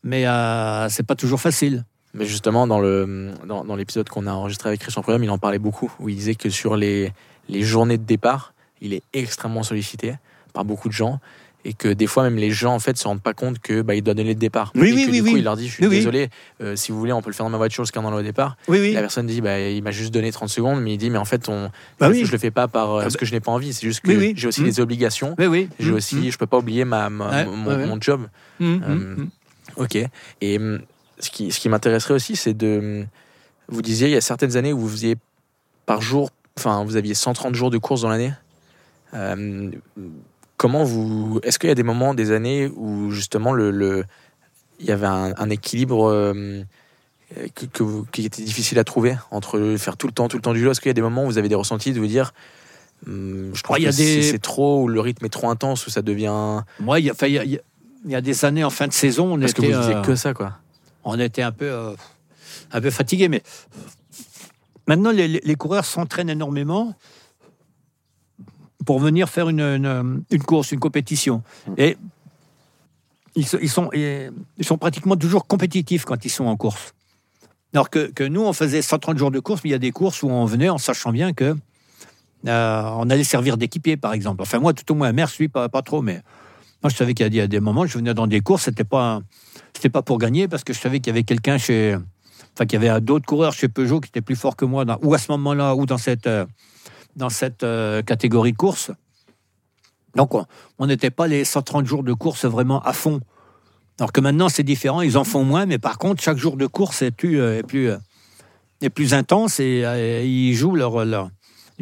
[0.02, 1.84] mais euh, c'est pas toujours facile.
[2.14, 5.38] Mais justement, dans le dans, dans l'épisode qu'on a enregistré avec Christian Prudhomme, il en
[5.38, 7.12] parlait beaucoup, où il disait que sur les,
[7.48, 10.14] les journées de départ, il est extrêmement sollicité
[10.52, 11.20] par beaucoup de gens.
[11.66, 13.94] Et que des fois, même les gens, en fait, se rendent pas compte que bah,
[13.94, 14.72] il doit donner le départ.
[14.74, 15.38] Oui, et oui, que, oui, du coup, oui.
[15.40, 16.30] il leur dit Je suis Oui, désolé,
[16.62, 18.56] euh, si vous voulez, on peut le faire dans ma voiture jusqu'à dans le départ.
[18.66, 18.92] Oui, oui.
[18.92, 21.26] La personne dit bah, Il m'a juste donné 30 secondes, mais il dit Mais en
[21.26, 23.40] fait, on, Bah je, le fais pas par, euh, Ah parce bah- que je n'ai
[23.40, 23.74] pas envie.
[23.74, 24.64] C'est juste que j'ai aussi Mm.
[24.64, 25.34] des obligations.
[25.38, 25.68] Oui, oui.
[25.78, 27.86] J'ai Mm, aussi, je peux pas oublier ma, ma- Ouais, mon, ouais, ouais.
[27.86, 28.26] mon job.
[28.62, 29.16] Euh.
[29.76, 29.96] Ok.
[30.40, 30.58] Et
[31.18, 33.04] ce qui, ce qui m'intéresserait aussi, c'est de.
[33.68, 35.16] Vous disiez, il y a certaines années où vous faisiez
[35.84, 38.32] par jour, enfin, vous aviez 130 jours de course dans l'année.
[40.60, 41.40] Comment vous.
[41.42, 44.04] Est-ce qu'il y a des moments, des années où justement le, le-
[44.78, 46.62] il y avait un, un équilibre euh,
[47.54, 50.42] que, que vous- qui était difficile à trouver entre faire tout le temps, tout le
[50.42, 50.70] temps du jeu?
[50.70, 52.34] Est-ce qu'il y a des moments où vous avez des ressentis de vous dire.
[53.06, 55.86] hum, je trouve Ouais, que a des- c'est trop, ou le rythme est trop intense,
[55.86, 56.60] ou ça devient.
[56.78, 59.40] Moi, il y, a, il y a- y des années en fin de saison, on
[59.40, 60.58] Parce que était, vous disiez euh, que ça, quoi.
[61.04, 61.94] on était un peu, euh,
[62.70, 63.42] un peu fatigué, mais
[64.86, 66.94] maintenant les- les coureurs s'entraînent énormément
[68.86, 71.42] pour venir faire une, une, une course, une compétition.
[71.76, 71.96] Et
[73.36, 74.32] ils, ils sont, ils
[74.64, 76.94] sont pratiquement toujours compétitifs quand ils sont en course.
[77.72, 79.92] Alors que, que nous, on faisait 130 jours de course, mais il y a des
[79.92, 81.56] courses où on venait en sachant bien que
[82.48, 84.42] euh, on allait servir d'équipier, par exemple.
[84.42, 86.22] Enfin, moi, tout au moins, Merce, lui, pas, pas trop, mais
[86.82, 88.26] moi, je savais qu'il y a des- il y a des moments, je venais dans
[88.26, 89.20] des courses, c'était pas,
[89.74, 91.96] c'était pas pour gagner, parce que je savais qu'il y avait quelqu'un chez,
[92.54, 94.98] enfin, qu'il y avait d'autres coureurs chez Peugeot qui étaient plus forts que moi, dans-
[95.02, 96.46] ou à ce moment-là, ou dans cette, euh,
[97.16, 98.90] dans cette euh, catégorie de course.
[100.16, 103.20] Donc, on- n'était pas les 130 jours de course vraiment à fond.
[103.98, 106.66] Alors que maintenant, c'est différent, ils en font moins, mais par contre, chaque jour de
[106.66, 107.98] course est plus, euh, est plus, euh,
[108.80, 111.30] est plus intense et euh, ils jouent leur, leur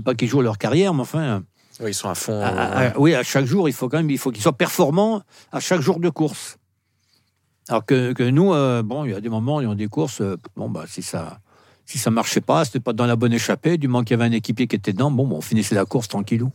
[0.04, 1.42] pas qu'ils jouent leur carrière, mais enfin,
[1.80, 2.40] Oui, ils sont à fond.
[2.40, 5.22] à- à- oui, à chaque jour, il faut quand même, il faut qu'ils soient performants
[5.52, 6.56] à chaque jour de course.
[7.68, 9.88] Alors que, que nous, euh, bon, il y a des moments, il y a des
[9.88, 11.40] courses, euh, bon, bah, si ça,
[11.90, 14.28] si ça marchait pas, c'était pas dans la bonne échappée, du moment qu'il y avait
[14.28, 16.52] un équipier qui était dedans, bon, bah, on finissait la course tranquillou.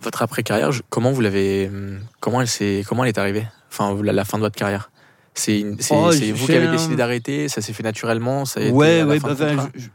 [0.00, 1.68] Votre après-carrière, je- comment vous l'avez.
[1.68, 3.46] hum, Comment elle, s'est- comment elle est arrivée?
[3.70, 4.90] Enfin, la, la fin de votre carrière
[5.34, 9.02] C'est Oh, vous qui avez un- décidé d'arrêter Ça s'est fait naturellement ça a Ouais,
[9.04, 9.28] ouais, bah,
[9.74, 9.88] je- je-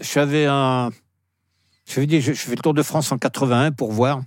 [0.00, 0.90] j'avais un.
[1.86, 4.20] J'avais dit, je, je fais le Tour de France en 81 pour voir.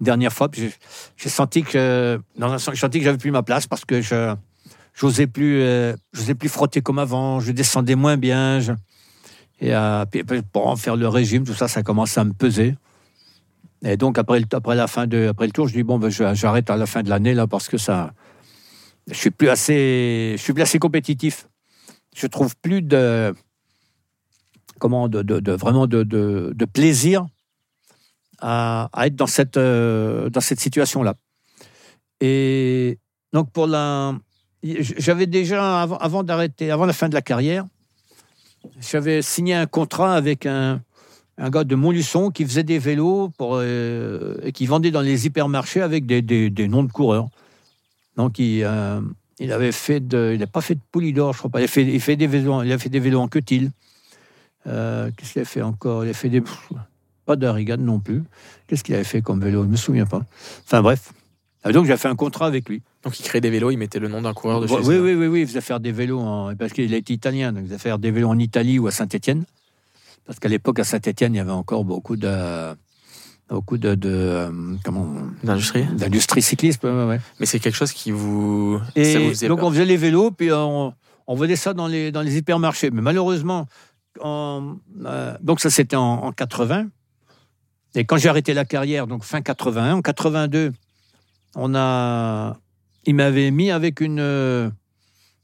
[0.00, 3.84] Dernière fois, j'ai- senti que dans un sens, senti que j'avais plus ma place parce
[3.84, 4.34] que je
[4.94, 7.40] j'osais plus, euh, j'osais plus frotter comme avant.
[7.40, 8.60] Je descendais moins bien.
[9.60, 10.04] et euh,
[10.52, 12.74] pour en faire le régime, tout ça, ça commençait à me peser.
[13.82, 16.10] Et donc après, le- après la fin de, après le tour, je dis bon, ben,
[16.10, 18.12] j'arrête à la fin de l'année là parce que ça,
[19.08, 21.48] je suis plus assez, je suis plus assez compétitif.
[22.14, 23.34] Je trouve plus de
[24.78, 27.26] comment de, de- vraiment de, de- plaisir
[28.38, 31.14] à, à être dans cette euh, dans cette situation là.
[32.20, 32.98] Et
[33.32, 34.14] donc pour la,
[34.62, 37.64] j'avais déjà avant, d'arrêter, avant la fin de la carrière,
[38.80, 40.80] j'avais signé un contrat avec un
[41.48, 45.80] gars de Montluçon qui faisait des vélos pour, euh, et qui vendait dans les hypermarchés
[45.80, 47.28] avec des, noms de coureurs.
[48.16, 49.00] Donc il, euh,
[49.38, 51.60] il avait fait de, il n'a pas fait de Poulidor, je crois pas.
[51.60, 53.70] Il a fait des vélos, il a fait des vélos en Quetil.
[54.66, 56.04] Euh, Qu'est-ce qu'il a fait encore?
[56.04, 56.42] Il a fait des
[57.24, 58.22] pas d'Arigan non plus.
[58.66, 59.62] Qu'est-ce qu'il avait fait comme vélo?
[59.62, 60.22] Je me souviens pas.
[60.66, 61.12] Enfin bref.
[61.62, 62.82] Ah, donc j'ai fait un contrat avec lui.
[63.04, 65.14] Donc, il créait des vélos, il mettait le nom d'un coureur de chez oui, oui,
[65.14, 67.78] oui, oui, il faisait faire des vélos en- parce qu'il était italien, donc il faisait
[67.78, 69.44] faire des vélos en Italie ou à Saint-Étienne.
[70.26, 72.74] Parce qu'à l'époque à Saint-Étienne, il y avait encore beaucoup de
[73.48, 74.50] beaucoup de, de, euh,
[74.84, 75.84] comment D'industrie.
[75.84, 76.84] d'industrie cycliste.
[76.84, 77.20] ouais, ouais.
[77.40, 78.78] Mais c'est quelque chose qui vous.
[78.78, 80.94] ça vous Et faisait donc peur on faisait les vélos, puis on,
[81.26, 82.90] on vendait ça dans les, dans les hypermarchés.
[82.92, 83.66] Mais malheureusement,
[84.22, 86.86] en- euh, donc ça c'était en, en 80.
[87.96, 90.72] Et quand j'ai arrêté la carrière, donc fin 81, en 82,
[91.54, 92.56] on a,
[93.06, 94.72] il m'avait mis avec une,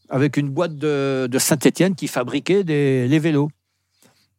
[0.09, 3.51] avec une boîte de, de Saint-Étienne qui fabriquait des, les vélos.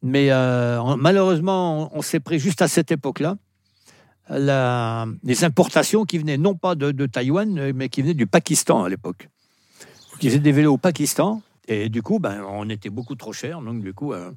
[0.03, 3.38] Mais euh, malheureusement, on, s'est pris juste à cette époque-là
[4.30, 8.84] la- les importations qui venaient non pas de, de Taïwan, mais qui venaient du Pakistan
[8.84, 9.30] à l'époque.
[10.22, 11.41] Ils faisaient des vélos au Pakistan.
[11.68, 13.61] Et du coup, ben, on était beaucoup trop cher.
[13.61, 14.32] Donc, du coup, euh,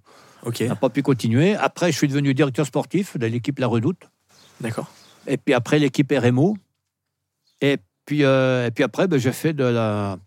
[0.44, 1.54] on n'a pas pu continuer.
[1.54, 4.02] Après, je suis devenu directeur sportif de l'équipe La Redoute.
[4.60, 4.90] d'accord.
[5.26, 6.56] Et puis après, l'équipe RMO.
[7.60, 10.18] Et puis, euh, et puis après, ben, j'ai fait de la.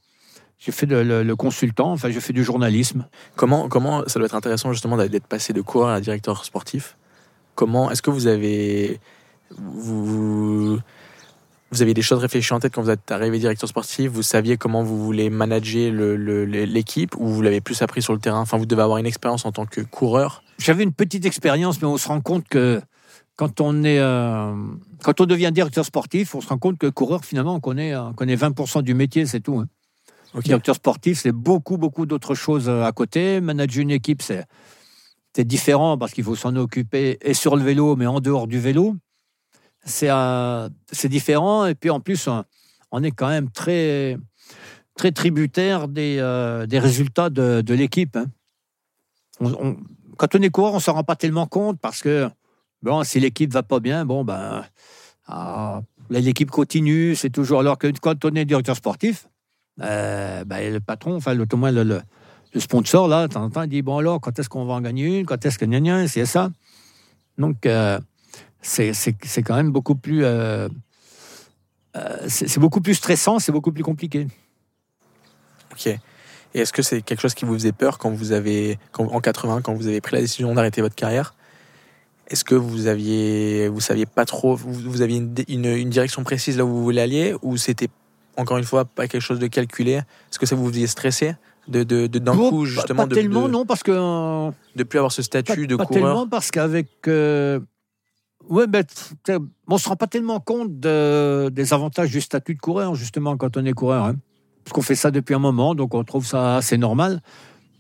[0.60, 3.06] J'ai fait de, le, le consultant, enfin, j'ai fait du journalisme.
[3.36, 6.96] Comment, comment ça doit être intéressant justement d'être passé de coureur à directeur sportif
[7.56, 9.02] Comment est-ce que vous avez
[9.58, 10.80] vous,
[11.74, 14.12] vous aviez des choses réfléchies en tête quand vous êtes arrivé directeur sportif?
[14.12, 17.16] Vous saviez comment vous voulez manager l'équipe?
[17.18, 18.40] Ou vous l'avez plus appris sur le terrain?
[18.40, 20.44] Enfin, vous devez avoir une expérience en tant que coureur.
[20.60, 22.82] J'avais une petite expérience, mais on se rend compte que
[23.36, 24.54] quand on est, euh,
[25.04, 28.04] quand on devient directeur sportif, on se rend compte que coureur, finalement, on connaît, euh,
[28.10, 29.60] on connaît 20% du métier, c'est tout.
[29.60, 29.68] hein.
[30.46, 33.40] Directeur sportif, c'est beaucoup, beaucoup d'autres choses euh, à côté.
[33.42, 34.46] Manager une équipe, c'est
[35.36, 38.60] c'est différent parce qu'il faut s'en occuper et sur le vélo, mais en dehors du
[38.60, 38.96] vélo.
[39.84, 40.70] C'est euh,
[41.06, 41.66] différent.
[41.66, 42.30] Et puis en plus,
[42.92, 44.18] on, est quand même très,
[44.96, 48.16] très tributaire des, euh, des résultats de, de l'équipe.
[48.16, 48.26] hein.
[49.40, 49.78] On- on-
[50.18, 52.30] quand on est coureur, on s'en rend pas tellement compte parce que
[52.84, 54.64] bon, si l'équipe va pas bien, bon ben
[55.28, 59.28] ah, l'équipe continue, c'est toujours alors que quand on est directeur sportif,
[59.82, 61.46] euh, ben, le patron, enfin le,
[62.60, 65.20] sponsor là, de temps en temps, dit bon alors quand est-ce qu'on va en gagner
[65.20, 66.52] une, quand est-ce que gna gna, c'est ça.
[67.38, 68.00] Donc euh,
[68.62, 68.94] c'est
[69.44, 70.68] quand même beaucoup plus euh,
[72.28, 74.28] c'est beaucoup plus stressant, c'est beaucoup plus compliqué.
[75.72, 75.88] Ok.
[76.56, 79.62] Et est-ce que c'est quelque chose qui vous faisait peur quand vous avez, en 80,
[79.62, 81.34] quand vous avez pris la décision d'arrêter votre carrière?
[82.28, 86.24] Est-ce que vous aviez, vous saviez pas trop, vous, vous aviez une, une, une direction
[86.24, 87.90] précise là où vous voulez aller, ou c'était
[88.38, 89.92] encore une fois pas quelque chose de calculé?
[89.94, 91.36] Est-ce que ça vous faisait stresser
[91.68, 94.52] de, de, de- d'un Bon, coup justement pas, de, tellement de, non parce que euh,
[94.76, 96.02] de plus avoir ce statut Pas, de pas coureur?
[96.04, 96.88] tellement parce qu'avec.
[97.08, 97.60] euh,
[98.50, 102.56] Oui, mais t'sais, on ne se rend pas tellement compte de- des avantages du statut
[102.56, 104.06] de coureur, justement, quand on est coureur.
[104.06, 104.16] hein.
[104.64, 107.22] Parce qu'on fait ça depuis un moment, donc on trouve ça assez normal.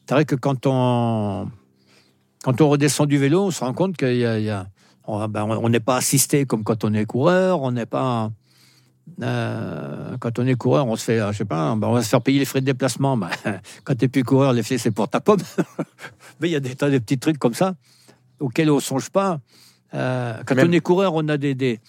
[0.07, 1.47] C'est vrai que quand on,
[2.43, 4.37] quand on redescend du vélo, on se rend compte qu'il y a.
[4.37, 4.67] il y a-
[5.05, 8.29] on ben, on n'est pas assisté comme quand on est coureur, on n'est pas.
[9.21, 12.07] euh, quand on est coureur, on se fait, je sais pas, ben, on va se
[12.09, 13.17] faire payer les frais de déplacement.
[13.17, 13.29] Ben,
[13.83, 15.41] quand tu n'es plus coureur, les frais, c'est pour ta pomme.
[16.39, 17.75] Mais il y a des tas de petits trucs comme ça
[18.39, 19.39] auxquels on ne songe pas.
[19.93, 21.79] Euh, quand Même- on est coureur, on a des, des,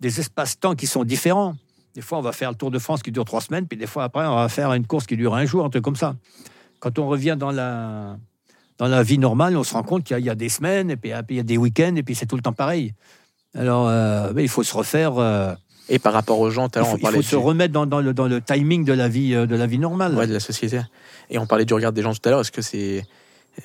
[0.00, 1.54] des espaces-temps qui sont différents.
[1.94, 3.86] Des fois, on va faire le Tour de France qui dure trois semaines, puis des
[3.86, 6.16] fois, après, on va faire une course qui dure un jour, un truc comme ça.
[6.80, 8.18] Quand on revient dans la,
[8.78, 10.48] dans la vie normale, on se rend compte qu'il y, a- il y a des
[10.48, 12.92] semaines, et puis il y a des week-ends, et puis c'est tout le temps pareil.
[13.56, 15.18] Alors, euh, il faut se refaire.
[15.18, 15.54] euh,
[15.88, 18.00] Et par rapport aux gens, il faut, on il parlait faut se remettre dans, dans
[18.00, 20.14] le, dans le timing de la vie, euh, de la vie normale.
[20.14, 20.80] ouais, de la société.
[21.30, 22.40] Et on parlait du regard des gens tout à l'heure.
[22.40, 23.04] Est-ce que c'est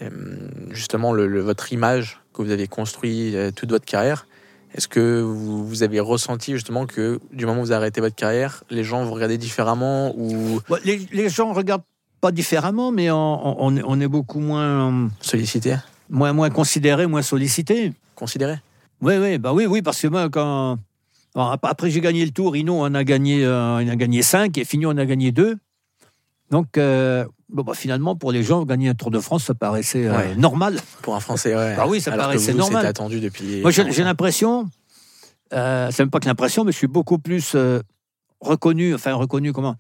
[0.02, 0.10] euh,
[0.70, 4.28] justement le, le- votre image que vous avez construit euh, toute votre carrière
[4.76, 8.64] Est-ce que vous, vous avez ressenti justement que du moment où vous arrêté votre carrière,
[8.70, 11.84] les gens vous regardaient différemment ou les, les gens regardent
[12.22, 15.76] pas différemment, mais on, on est- on est beaucoup moins, sollicités,
[16.10, 17.94] moins, moins considéré, moins sollicité.
[18.16, 18.60] considérés
[19.02, 20.78] Oui, oui, bah oui, oui, parce que moi, quand.
[21.34, 22.56] Alors, après, j'ai gagné le tour.
[22.56, 25.58] Ino en a gagné, euh, en a gagné 5 et Fignon en a gagné 2.
[26.52, 30.06] Donc, euh, bon, bah, finalement, pour les gens, gagner un Tour de France, ça paraissait
[30.08, 30.36] euh, Ouais.
[30.36, 30.78] normal.
[31.02, 31.76] pour un Français ouais.
[31.80, 32.86] Ah oui, ça Alors que paraissait vous, normal.
[32.86, 33.62] Attendu depuis.
[33.62, 34.70] Moi, j'ai l'impression,
[35.54, 37.80] euh, c'est même pas que l'impression, mais je suis beaucoup plus euh,
[38.42, 39.76] reconnu, enfin reconnu, comment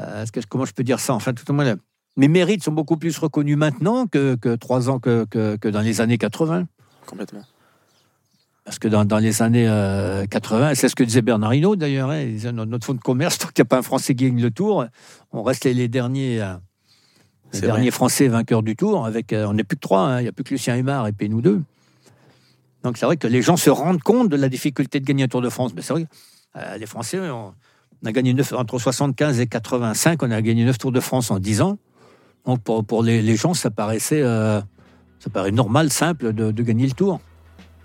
[0.00, 1.74] euh, que- Comment je peux dire ça Enfin, tout au moins,
[2.16, 5.80] mes mérites sont beaucoup plus reconnus maintenant que, que trois ans que, que, que dans
[5.80, 6.66] les années 80.
[7.06, 7.42] complètement.
[8.64, 12.08] Parce que dans, dans les années euh, 80, c'est ce que disait Bernard Hinault d'ailleurs,
[12.08, 14.14] hein, il disait, notre notre fonds de commerce, tant qu'il n'y a pas un Français
[14.14, 14.86] qui gagne le tour,
[15.32, 16.54] on reste les, les derniers, euh,
[17.52, 17.90] les derniers vrai.
[17.90, 19.04] Français vainqueurs du tour.
[19.04, 21.06] Avec, euh, on n'est plus que trois, hein, il n'y a plus que Lucien Aymar
[21.08, 21.60] et puis nous deux.
[22.84, 25.28] Donc c'est vrai que les gens se rendent compte de la difficulté de gagner un
[25.28, 25.72] Tour de France.
[25.74, 26.08] Mais c'est vrai que
[26.58, 27.52] euh, les Français, on,
[28.02, 31.30] on a gagné neuf, entre 75 et 85, on a gagné 9 Tours de France
[31.30, 31.78] en 10 ans.
[32.46, 34.60] Donc pour, pour les, les gens, ça paraissait, euh,
[35.18, 37.20] ça paraît normal, simple de- de gagner le tour.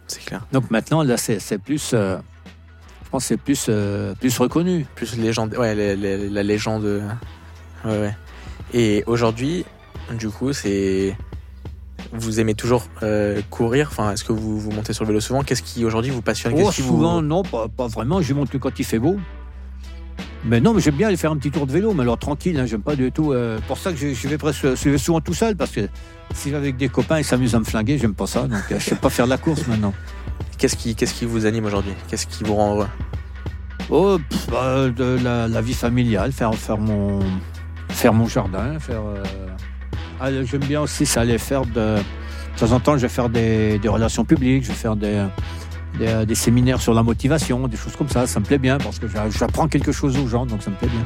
[0.07, 0.45] C'est clair.
[0.51, 1.91] Donc maintenant, là, c'est plus.
[1.93, 2.17] euh,
[3.05, 4.85] je pense que c'est plus, euh, plus reconnu.
[4.95, 6.83] Plus légende, ouais, la, la- la légende.
[7.85, 8.15] Ouais, ouais.
[8.73, 9.65] Et aujourd'hui,
[10.17, 11.15] du coup, c'est.
[12.11, 13.89] Vous aimez toujours euh, courir?
[13.91, 15.43] Enfin, est-ce que vous, vous montez sur le vélo souvent?
[15.43, 16.53] Qu'est-ce qui aujourd'hui vous passionne?
[16.55, 18.19] Oh, vous- souvent, non, pas, pas vraiment.
[18.21, 19.17] Je monte que quand il fait beau.
[20.45, 22.57] Mais non, mais j'aime bien aller faire un petit tour de vélo, mais alors tranquille,
[22.59, 23.33] hein, j'aime pas du tout.
[23.33, 25.81] euh, pour ça que je, je vais presque je vais souvent tout seul, parce que
[26.33, 28.43] si je vais avec des copains, ils s'amusent à me flinguer, j'aime pas ça.
[28.43, 29.93] Donc euh, je sais pas faire de la course maintenant.
[30.57, 31.93] Qu'est-ce qui, qu'est-ce qui vous anime aujourd'hui?
[32.07, 32.87] Qu'est-ce qui vous rend heureux?
[33.89, 37.19] Oh, pff, bah, de la, la vie familiale, faire, faire, mon,
[37.89, 39.01] faire mon jardin, faire.
[39.01, 39.23] euh,
[40.21, 41.97] ah, J'aime bien aussi, ça aller faire de.
[42.55, 45.25] De temps en temps, je vais faire des, des relations publiques, je vais faire des,
[45.97, 48.27] des, séminaires sur la motivation, des choses comme ça.
[48.27, 50.75] Ça me plaît bien parce que j'a- j'apprends quelque chose aux gens, donc ça me
[50.75, 51.05] plaît bien.